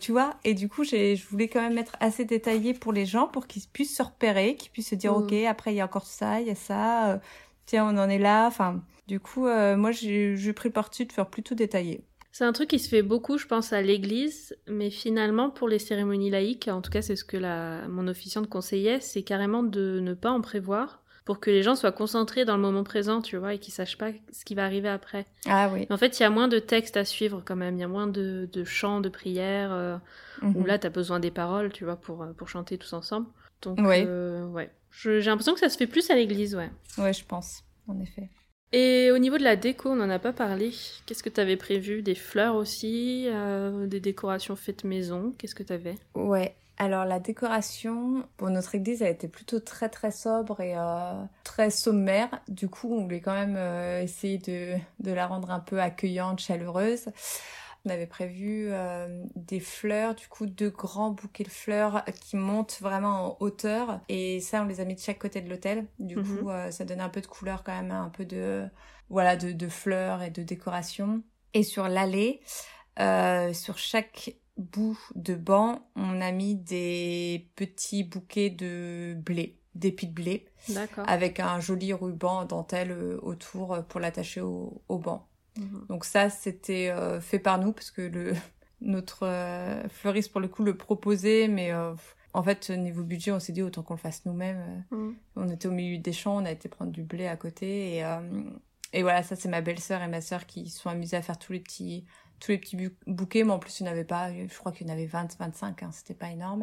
[0.00, 0.36] tu vois.
[0.44, 3.46] Et du coup j'ai, je voulais quand même être assez détaillé pour les gens pour
[3.46, 5.22] qu'ils puissent se repérer, qu'ils puissent se dire mm.
[5.22, 7.20] ok après il y a encore ça, il y a ça
[7.68, 8.46] tiens, on en est là.
[8.46, 12.02] Enfin, du coup, euh, moi, j'ai pris le parti de faire plutôt détaillé.
[12.32, 15.78] C'est un truc qui se fait beaucoup, je pense, à l'église, mais finalement, pour les
[15.78, 20.00] cérémonies laïques, en tout cas, c'est ce que la, mon officiante conseillait, c'est carrément de
[20.00, 23.36] ne pas en prévoir pour que les gens soient concentrés dans le moment présent, tu
[23.36, 25.26] vois, et qu'ils sachent pas ce qui va arriver après.
[25.46, 25.86] Ah oui.
[25.90, 27.88] En fait, il y a moins de textes à suivre quand même, il y a
[27.88, 29.96] moins de, de chants, de prières, euh,
[30.42, 30.66] où mhm.
[30.66, 33.26] là, tu as besoin des paroles, tu vois, pour, euh, pour chanter tous ensemble.
[33.60, 34.06] Donc, ouais.
[34.06, 34.70] ouais.
[34.90, 36.70] J'ai l'impression que ça se fait plus à l'église, ouais.
[36.98, 38.28] Ouais, je pense, en effet.
[38.72, 40.72] Et au niveau de la déco, on n'en a pas parlé.
[41.06, 42.02] Qu'est-ce que tu avais prévu?
[42.02, 45.32] Des fleurs aussi euh, Des décorations faites maison?
[45.38, 46.54] Qu'est-ce que tu avais Ouais.
[46.80, 51.70] Alors la décoration pour notre église a été plutôt très très sobre et euh, très
[51.70, 52.28] sommaire.
[52.46, 56.38] Du coup, on voulait quand même euh, essayer de, de la rendre un peu accueillante,
[56.38, 57.06] chaleureuse.
[57.88, 62.78] On avait prévu euh, des fleurs, du coup deux grands bouquets de fleurs qui montent
[62.82, 64.02] vraiment en hauteur.
[64.10, 65.86] Et ça, on les a mis de chaque côté de l'hôtel.
[65.98, 66.24] Du mhm.
[66.24, 68.66] coup, euh, ça donnait un peu de couleur quand même, un peu de
[69.08, 71.22] voilà de, fleurs et de décoration.
[71.54, 72.42] Et sur l'allée,
[73.00, 80.08] euh, sur chaque bout de banc, on a mis des petits bouquets de blé, d'épis
[80.08, 80.46] de blé,
[81.06, 85.27] avec un joli ruban dentelle autour pour l'attacher au, banc.
[85.58, 85.86] Mhm.
[85.88, 88.34] Donc ça, c'était euh, fait par nous parce que le
[88.80, 89.28] notre
[89.90, 91.72] fleuriste pour le coup le proposait, mais
[92.32, 94.84] en fait niveau budget, on s'est dit autant qu'on le fasse nous-mêmes.
[94.92, 95.16] Mhm.
[95.34, 98.04] On était au milieu des champs, on a été prendre du blé à côté et
[98.94, 101.52] et voilà, ça c'est ma belle-sœur et ma sœur qui sont amusées à faire tous
[101.52, 102.04] les petits
[102.38, 104.86] tous les petits bouquets, mais en plus il n'y en avait pas, je crois qu'il
[104.86, 106.62] y en avait 20, 25, hein, c'était pas énorme.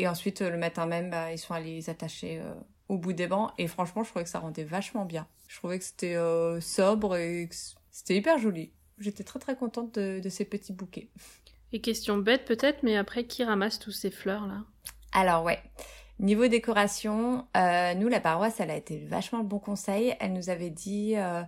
[0.00, 2.42] Et ensuite le matin même, bah, ils sont allés les attacher
[2.88, 5.26] au bout des bancs et franchement je trouvais que ça rendait vachement bien.
[5.48, 7.48] Je trouvais que c'était euh, sobre et
[7.94, 8.72] c'était hyper joli.
[8.98, 11.10] J'étais très très contente de, ces petits bouquets.
[11.72, 14.64] Et question bête peut-être, mais après qui ramasse tous ces fleurs là?
[15.12, 15.62] Alors ouais.
[16.18, 20.16] Niveau décoration, euh, nous la paroisse elle a été vachement le bon conseil.
[20.18, 21.42] Elle nous avait dit, euh,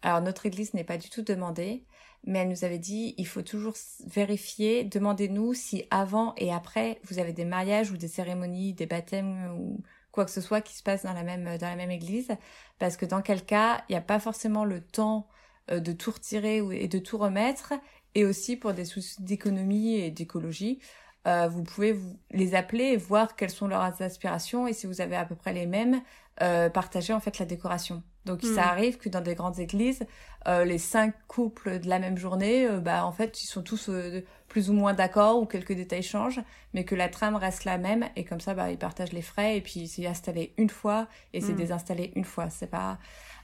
[0.00, 1.84] alors notre église n'est pas du tout demandée,
[2.24, 3.74] mais elle nous avait dit il faut toujours
[4.06, 9.52] vérifier, demandez-nous si avant et après vous avez des mariages ou des cérémonies, des baptêmes
[9.52, 9.82] ou
[10.12, 12.30] quoi que ce soit qui se passe dans la même, dans la même église,
[12.78, 15.39] parce que dans quel cas, il n'y a pas forcément le temps euh,
[15.70, 17.74] de tout retirer et de tout remettre,
[18.14, 20.80] et aussi pour des soucis d'économie et d'écologie,
[21.26, 25.00] euh, vous pouvez vous les appeler et voir quelles sont leurs aspirations, et si vous
[25.00, 26.00] avez à peu près les mêmes,
[26.42, 28.02] euh, partager en fait la décoration.
[28.26, 28.58] Donc ça hmm.
[28.58, 30.04] arrive que dans des grandes églises,
[30.46, 33.88] euh, les cinq couples de la même journée, euh, bah en fait ils sont tous
[33.88, 36.42] euh, plus ou moins d'accord ou quelques détails changent,
[36.74, 39.56] mais que la trame reste la même et comme ça bah ils partagent les frais
[39.56, 41.56] et puis c'est installé une fois et c'est hmm.
[41.56, 42.50] désinstallé une fois.
[42.50, 42.98] C'est pas.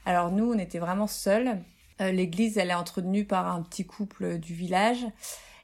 [0.05, 1.59] Alors nous on était vraiment seuls.
[1.99, 5.07] L'église elle est entretenue par un petit couple du village.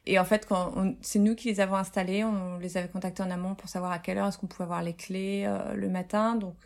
[0.06, 3.30] Et en fait, quand c'est nous qui les avons installés, on les avait contactés en
[3.30, 6.34] amont pour savoir à quelle heure est-ce qu'on pouvait avoir les clés le matin.
[6.34, 6.56] Donc,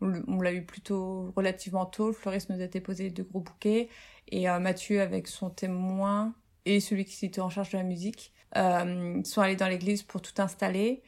[0.00, 2.08] on l'a eu plutôt relativement tôt.
[2.08, 3.88] Le fleuriste nous a déposé deux gros bouquets.
[4.28, 8.32] Et euh, Mathieu, avec son témoin et celui qui était en charge de la musique,
[8.56, 11.02] euh, sont allés dans l'église pour tout installer.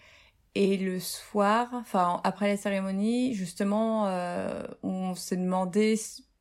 [0.54, 5.96] Et le soir, enfin après la cérémonie, justement, euh, on s'est demandé,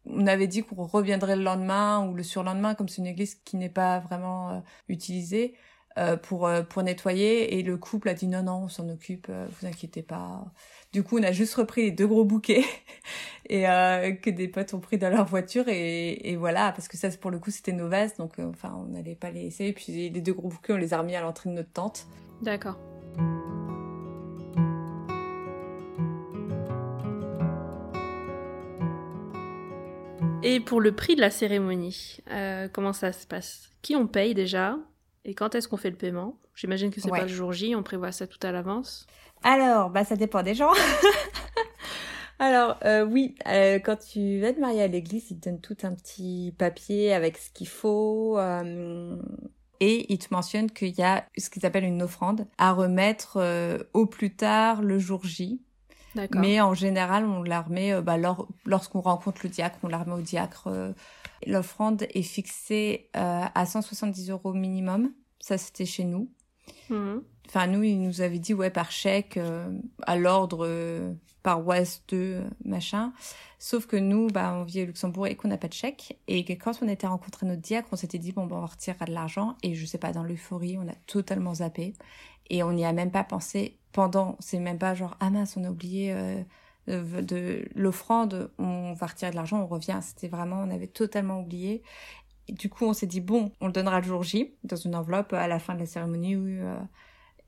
[0.09, 3.57] on avait dit qu'on reviendrait le lendemain ou le surlendemain, comme c'est une église qui
[3.57, 5.55] n'est pas vraiment euh, utilisée.
[5.97, 7.57] Euh, pour euh, pour nettoyer.
[7.57, 10.45] Et le couple a dit non non on s'en occupe vous inquiétez pas.
[10.93, 12.63] Du coup on a juste repris les deux gros bouquets
[13.49, 15.63] et que des potes ont pris dans leur voiture.
[15.69, 17.89] Et, voilà parce que ça pour le coup c'était nos
[18.19, 19.65] donc enfin on n'allait pas les laisser.
[19.65, 22.05] Et puis les deux gros bouquets on les a remis à l'entrée de notre tente.
[22.43, 22.77] D'accord
[30.43, 32.19] Et pour le prix de la cérémonie,
[32.73, 33.69] comment ça se passe?
[33.81, 34.77] Qui on paye déjà?
[35.25, 36.39] Et quand est-ce qu'on fait le paiement?
[36.55, 39.05] J'imagine que c'est pas le jour J, on prévoit ça tout à l'avance.
[39.43, 40.71] Alors, bah ça dépend des gens.
[42.39, 45.77] Alors euh, oui, euh, quand tu vas te marier à l'église, ils te donnent tout
[45.83, 48.37] un petit papier avec ce qu'il faut.
[48.37, 49.17] Euh,
[49.79, 54.05] et ils te mentionnent qu'il y a ce qu'ils appellent une offrande à remettre au
[54.07, 55.61] plus tard le jour J.
[56.35, 58.17] Mais en général, on la remet bah,
[58.65, 60.93] lorsqu'on rencontre le diacre, on la remet au diacre
[61.45, 65.11] L'offrande est fixée euh, à 170 euros minimum.
[65.39, 66.31] Ça, c'était chez nous.
[66.89, 67.23] Mhm.
[67.47, 69.69] Enfin, nous, il nous avait dit, ouais, par chèque, euh,
[70.05, 73.13] à l'ordre, euh, par paroisse 2, machin.
[73.59, 76.19] Sauf que nous, bah, on vit au Luxembourg et qu'on n'a pas de chèque.
[76.27, 79.05] Et que quand on était rencontré notre diacre, on s'était dit, bon, bah, on retirera
[79.05, 79.55] de l'argent.
[79.63, 81.93] Et je sais pas, dans l'euphorie, on a totalement zappé.
[82.49, 85.63] Et on n'y a même pas pensé pendant, c'est même pas genre, ah mince, on
[85.63, 86.15] a oublié
[86.87, 89.99] de, l'offrande, on va retirer de l'argent, on revient.
[90.01, 91.83] C'était vraiment, on avait totalement oublié.
[92.47, 94.95] Et du coup, on s'est dit, bon, on le donnera le jour J, dans une
[94.95, 96.35] enveloppe à la fin de la cérémonie.
[96.35, 96.77] Euh,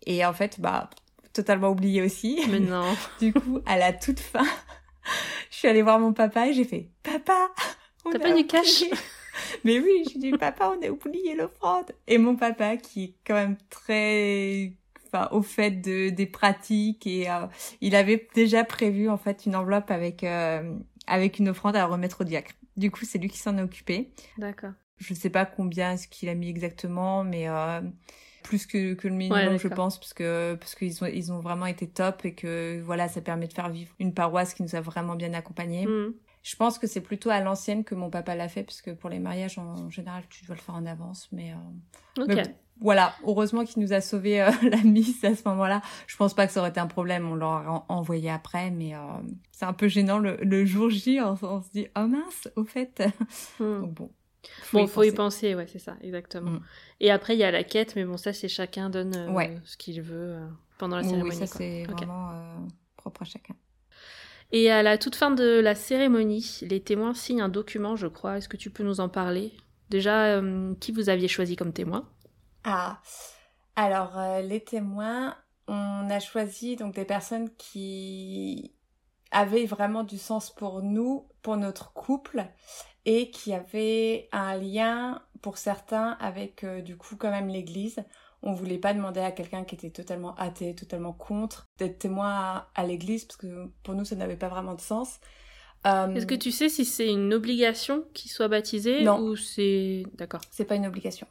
[0.06, 0.90] et en fait, bah,
[1.34, 2.42] totalement oublié aussi.
[2.50, 2.96] Mais non.
[3.20, 4.46] du coup, à la toute fin,
[5.50, 7.50] je suis allée voir mon papa et j'ai fait, papa,
[8.12, 8.84] T'as pas du cash?
[9.64, 11.92] Mais oui, j'ai dit, papa, on a oublié l'offrande.
[12.08, 14.74] Et mon papa, qui est quand même très
[15.12, 17.48] enfin au fait de des pratiques et euh,
[17.82, 20.76] il avait déjà prévu en fait une enveloppe avec euh,
[21.08, 22.52] avec une offrande à remettre au diacre.
[22.78, 24.12] Du coup, c'est lui qui s'en est occupé.
[24.38, 24.72] D'accord.
[24.98, 27.82] Je sais pas combien ce qu'il a mis exactement, mais euh,
[28.44, 31.66] plus que, que le minimum, je pense, parce que parce qu'ils ont ils ont vraiment
[31.66, 34.82] été top et que voilà, ça permet de faire vivre une paroisse qui nous a
[34.82, 35.86] vraiment bien accompagnés.
[35.86, 36.14] Mmh.
[36.42, 39.10] Je pense que c'est plutôt à l'ancienne que mon papa l'a fait, parce que pour
[39.10, 41.28] les mariages, en général, tu dois le faire en avance.
[41.32, 41.54] Mais,
[42.18, 42.44] euh,
[42.80, 45.82] voilà, heureusement qu'il nous a sauvé euh, la mise à ce moment-là.
[46.08, 49.00] Je pense pas que ça aurait été un problème, on l'aurait envoyé après, mais euh,
[49.52, 53.04] c'est un peu gênant le, jour J, on, se dit, oh mince, au fait.
[53.60, 53.86] Hmm.
[53.88, 54.10] bon.
[54.62, 56.52] Faut bon, faut y penser, ouais, c'est ça, exactement.
[56.52, 56.62] Hmm.
[57.02, 59.14] Et après, il y a la quête, mais bon, ça, c'est chacun donne
[59.66, 60.38] ce qu'il veut
[60.78, 61.30] pendant la cérémonie.
[61.32, 62.32] Oui, ça, c'est vraiment
[62.96, 63.56] propre à chacun.
[64.52, 68.38] Et à la toute fin de la cérémonie, les témoins signent un document, je crois.
[68.38, 69.54] Est-ce que tu peux nous en parler?
[69.90, 72.08] Déjà, euh, qui vous aviez choisi comme témoin?
[72.64, 73.02] Ah,
[73.76, 75.38] Alors, euh, les témoins,
[75.68, 78.76] on a choisi donc des personnes qui
[79.32, 82.46] avaient vraiment du sens pour nous, pour notre couple,
[83.06, 88.04] et qui avaient un lien pour certains avec euh, du coup quand même l'Église.
[88.42, 92.86] On voulait pas demander à quelqu'un qui était totalement athée, totalement contre, d'être témoin à,
[92.86, 95.20] l'Église parce que pour nous ça n'avait pas vraiment de sens.
[95.86, 99.20] Euh, Est-ce que tu sais si c'est une obligation qu'il soit baptisé non.
[99.20, 101.28] ou c'est d'accord C'est pas une obligation.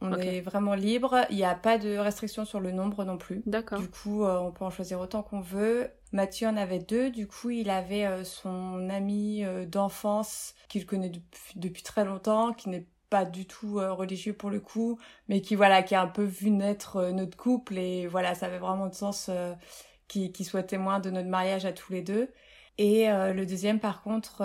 [0.00, 1.24] On est vraiment libre.
[1.30, 3.42] Il n'y a pas de restriction sur le nombre non plus.
[3.46, 3.80] D'accord.
[3.80, 5.88] Du coup, euh, on peut en choisir autant qu'on veut.
[6.12, 7.10] Mathieu en avait deux.
[7.10, 11.10] Du coup, il avait euh, son ami d'enfance qu'il connaît
[11.56, 14.98] depuis, très longtemps, qui n'est pas du tout religieux pour le coup,
[15.28, 18.58] mais qui voilà, qui a un peu vu naître notre couple et voilà, ça avait
[18.58, 19.30] vraiment de sens
[20.08, 22.32] qu'il soit témoin de notre mariage à tous les deux.
[22.78, 24.42] Et le deuxième, par contre,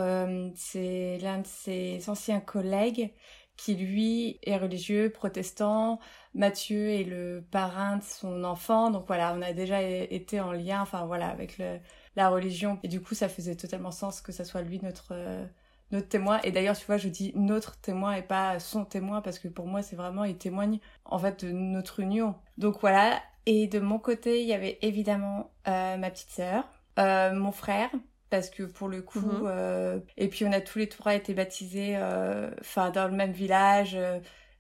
[0.55, 3.13] c'est l'un de ses anciens collègues
[3.59, 5.99] qui lui est religieux, protestant.
[6.33, 8.89] Mathieu est le parrain de son enfant.
[8.89, 11.79] Donc voilà, on a déjà été en lien, enfin voilà, avec le,
[12.15, 12.79] la religion.
[12.83, 15.45] Et du coup, ça faisait totalement sens que ça soit lui notre, euh,
[15.91, 16.39] notre témoin.
[16.43, 19.67] Et d'ailleurs, tu vois, je dis notre témoin et pas son témoin parce que pour
[19.67, 22.35] moi, c'est vraiment, il témoigne en fait de notre union.
[22.57, 23.21] Donc voilà.
[23.45, 26.65] Et de mon côté, il y avait évidemment euh, ma petite sœur,
[26.99, 27.89] euh, mon frère,
[28.29, 29.43] parce que pour le coup mhm.
[29.45, 33.31] euh, et puis on a tous les trois été baptisés euh, enfin dans le même
[33.31, 33.97] village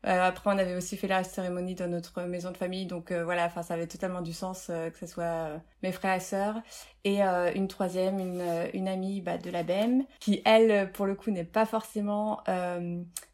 [0.05, 3.45] euh, après on avait aussi fait la cérémonie dans notre maison de famille donc voilà
[3.45, 6.61] enfin ça avait totalement du sens que ce soit mes frères et sœurs.
[7.03, 11.31] Et une troisième une, une amie bah, de la BEM qui elle pour le coup
[11.31, 12.41] n'est pas forcément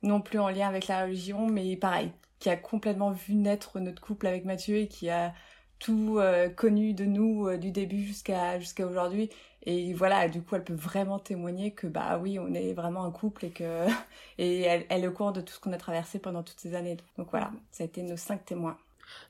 [0.01, 4.01] non plus en lien avec la religion mais pareil qui a complètement vu naître notre
[4.01, 5.33] couple avec Mathieu et qui a
[5.79, 6.19] tout
[6.55, 9.29] connu de nous du début jusqu'à jusqu'à aujourd'hui
[9.65, 13.11] et voilà, du coup, elle peut vraiment témoigner que bah oui, on est vraiment un
[13.11, 13.87] couple et que
[14.37, 16.75] et elle, elle est au courant de tout ce qu'on a traversé pendant toutes ces
[16.75, 16.97] années.
[17.17, 18.77] Donc voilà, ça a été nos cinq témoins.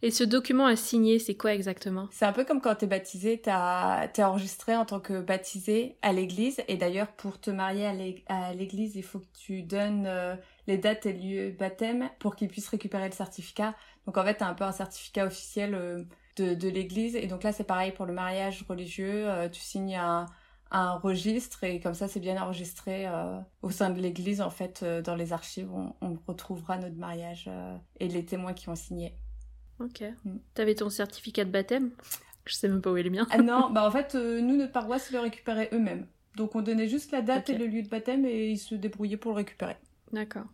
[0.02, 2.08] Et ce document à signer, c'est quoi exactement?
[2.12, 3.52] C'est un peu comme quand t'es baptisé, t'es
[4.24, 6.62] enregistré en tant que baptisé à l'église.
[6.68, 7.86] Et d'ailleurs, pour te marier
[8.28, 10.36] à l'église, il faut que tu donnes euh,
[10.68, 13.76] les dates et lieux baptême pour qu'ils puissent récupérer le certificat.
[14.06, 16.04] Donc en fait, t'as un peu un certificat officiel euh,
[16.36, 17.16] de, de l'église.
[17.16, 19.30] Et donc là, c'est pareil pour le mariage religieux.
[19.30, 20.26] Euh, tu signes un,
[20.72, 24.42] un registre et comme ça, c'est bien enregistré euh, au sein de l'église.
[24.42, 27.50] En fait, euh, dans les archives, on, on retrouvera notre mariage
[28.00, 29.16] et les témoins qui ont signé.
[29.80, 30.04] Ok.
[30.24, 30.38] Mm.
[30.54, 31.92] T'avais ton certificat de baptême?
[32.46, 33.28] Je sais même pas où est le mien.
[33.32, 36.08] ah non, bah en fait, nous, notre paroisse, ils le récupéraient eux-mêmes.
[36.36, 39.18] Donc on donnait juste la date et le lieu de baptême et ils se débrouillaient
[39.18, 39.78] pour le récupérer.
[40.12, 40.46] D'accord.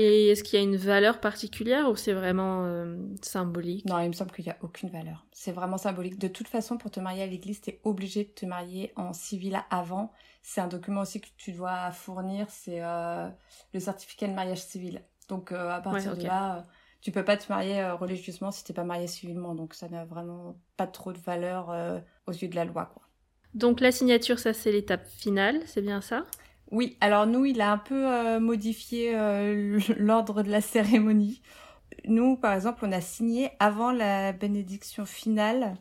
[0.00, 3.84] Et est-ce qu'il y a une valeur particulière ou c'est vraiment euh, symbolique?
[3.84, 5.26] Non, il me semble qu'il n'y a aucune valeur.
[5.32, 6.20] C'est vraiment symbolique.
[6.20, 9.12] De toute façon, pour te marier à l'église, tu es obligé de te marier en
[9.12, 10.12] civil avant.
[10.40, 13.28] C'est un document aussi que tu dois fournir, c'est euh,
[13.74, 15.02] le certificat de mariage civil.
[15.28, 16.64] Donc euh, à partir de là,
[17.00, 19.56] tu peux pas te marier religieusement si t'es pas marié civilement.
[19.56, 21.74] Donc ça n'a vraiment pas trop de valeur
[22.28, 22.88] aux yeux de la loi.
[22.94, 23.02] Quoi.
[23.54, 26.24] Donc la signature, ça c'est l'étape finale, c'est bien ça?
[26.70, 31.40] Oui, alors nous, il a un peu euh, modifié euh, l'ordre de la cérémonie.
[32.04, 35.76] Nous, par exemple, on a signé avant la bénédiction finale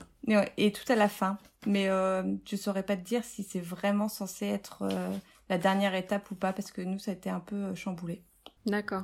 [0.57, 1.37] et tout à la fin.
[1.65, 5.13] Mais euh, je saurais pas te dire si c'est vraiment censé être euh,
[5.49, 8.23] la dernière étape ou pas, parce que nous, ça a été un peu chamboulé.
[8.65, 9.03] D'accord.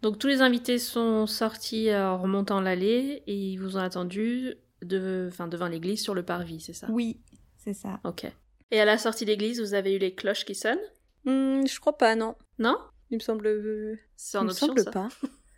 [0.00, 5.28] Donc tous les invités sont sortis en remontant l'allée et ils vous ont attendu de...
[5.30, 6.88] enfin, devant l'église sur le parvis, c'est ça?
[6.90, 7.20] Oui,
[7.56, 8.00] c'est ça.
[8.04, 8.30] Ok.
[8.74, 10.80] Et à la sortie d'église, vous avez eu les cloches qui sonnent?
[11.24, 12.34] Hmm, je crois pas, non.
[12.58, 12.76] Non?
[13.12, 13.46] Il me semble.
[13.46, 15.08] Euh, C'est en option, me semble pas.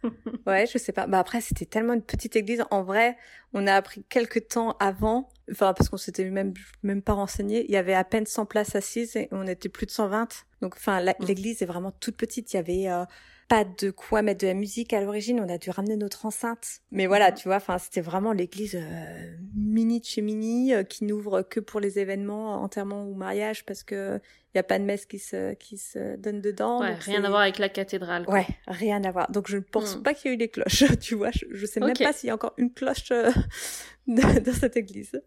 [0.46, 1.06] ouais, je sais pas.
[1.06, 2.62] Bah après, c'était tellement une petite église.
[2.70, 3.16] En vrai,
[3.54, 6.52] on a appris quelques temps avant, enfin parce qu'on s'était même
[6.82, 7.64] même pas renseigné.
[7.64, 10.44] Il y avait à peine 100 places assises et on était plus de 120.
[10.60, 11.14] Donc, enfin, mm.
[11.20, 12.52] l'église est vraiment toute petite.
[12.52, 13.06] Il y avait euh,
[13.48, 15.40] pas de quoi mettre de la musique à l'origine.
[15.40, 16.80] On a dû ramener notre enceinte.
[16.90, 21.04] Mais voilà, tu vois, enfin, c'était vraiment l'église euh, mini de chez mini euh, qui
[21.04, 24.20] n'ouvre que pour les événements, enterrement ou mariage, parce que
[24.54, 26.80] il y a pas de messe qui se qui se donne dedans.
[26.80, 28.24] Ouais, rien à voir avec la cathédrale.
[28.24, 28.34] Quoi.
[28.34, 29.30] Ouais, rien à voir.
[29.30, 30.02] Donc je ne pense hmm.
[30.02, 30.84] pas qu'il y ait eu des cloches.
[31.00, 33.30] Tu vois, je, je sais même pas s'il y a encore une cloche euh,
[34.06, 35.20] dans cette église.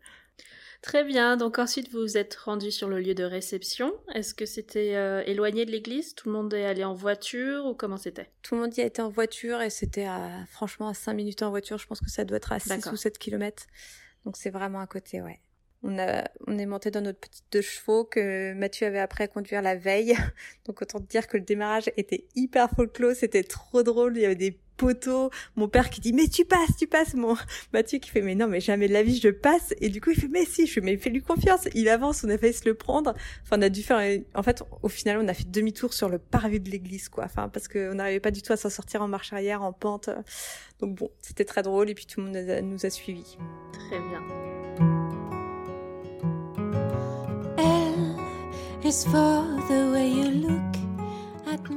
[0.81, 3.93] Très bien, donc ensuite vous vous êtes rendu sur le lieu de réception.
[4.15, 6.15] Est-ce que c'était euh, éloigné de l'église?
[6.15, 8.31] Tout le monde est allé en voiture ou comment c'était?
[8.43, 11.43] Tout le monde y a été en voiture et c'était à, franchement à 5 minutes
[11.43, 11.77] en voiture.
[11.77, 13.63] Je pense que ça doit être à 6 ou 7 kilomètres.
[14.23, 15.41] Donc c'est vraiment à côté, ouais.
[15.83, 19.27] On, a, on est monté dans notre petite deux chevaux que Mathieu avait après à
[19.27, 20.15] conduire la veille.
[20.65, 24.17] Donc autant te dire que le démarrage était hyper folklore, c'était trop drôle.
[24.17, 27.35] Il y avait des poteau, mon père qui dit mais tu passes, tu passes, mon
[27.73, 30.11] Mathieu qui fait mais non mais jamais de la vie je passe et du coup
[30.11, 32.65] il fait mais si, je fais mais fais-lui confiance, il avance, on a failli se
[32.65, 33.13] le prendre.
[33.43, 33.99] Enfin on a dû faire
[34.33, 37.25] en fait au final on a fait demi-tour sur le parvis de l'église quoi.
[37.25, 40.09] Enfin parce qu'on n'arrivait pas du tout à s'en sortir en marche arrière, en pente.
[40.79, 43.37] Donc bon, c'était très drôle et puis tout le monde nous a suivis.
[43.73, 44.23] Très bien.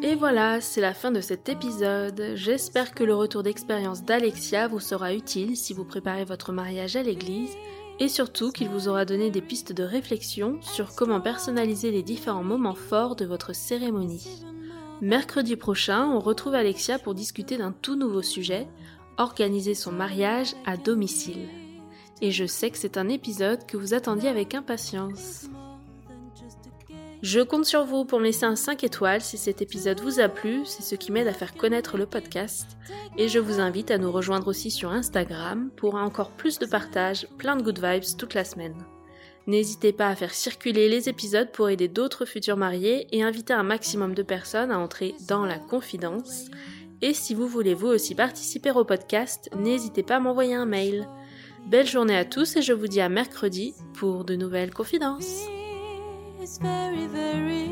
[0.03, 2.33] Et voilà, c'est la fin de cet épisode.
[2.35, 7.03] J'espère que le retour d'expérience d'Alexia vous sera utile si vous préparez votre mariage à
[7.03, 7.57] l'église
[8.01, 12.43] et surtout qu'il vous aura donné des pistes de réflexion sur comment personnaliser les différents
[12.43, 14.45] moments forts de votre cérémonie.
[15.01, 18.69] Mercredi prochain, on retrouve Alexia pour discuter d'un tout nouveau sujet,
[19.19, 21.49] organiser son mariage à domicile.
[22.21, 25.49] Et je sais que c'est un épisode que vous attendiez avec impatience.
[27.23, 30.29] Je compte sur vous pour me laisser un 5 étoiles si cet épisode vous a
[30.29, 32.77] plu, c'est ce qui m'aide à faire connaître le podcast.
[33.17, 37.29] Et je vous invite à nous rejoindre aussi sur Instagram pour encore plus de partage,
[37.39, 38.75] plein de good vibes toute la semaine.
[39.47, 43.63] N'hésitez pas à faire circuler les épisodes pour aider d'autres futurs mariés et inviter un
[43.63, 46.47] maximum de personnes à entrer dans la confidence.
[47.03, 51.07] Et si vous voulez vous aussi participer au podcast, n'hésitez pas à m'envoyer un mail.
[51.69, 55.47] Belle journée à tous et je vous dis à mercredi pour de nouvelles confidences.
[56.43, 57.71] Is very, very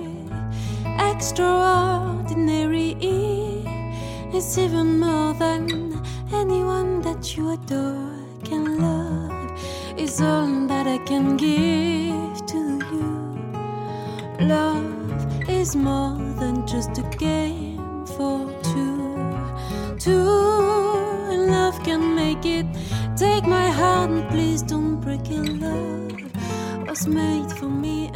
[1.11, 2.97] extraordinary.
[4.33, 6.01] It's even more than
[6.33, 8.15] anyone that you adore
[8.45, 9.59] can love.
[9.97, 13.09] It's all that I can give to you.
[14.47, 19.27] Love is more than just a game for two.
[19.99, 20.29] Two,
[21.33, 22.67] and love can make it.
[23.17, 25.61] Take my heart and please don't break it.
[25.61, 26.13] Love
[26.87, 28.11] was made for me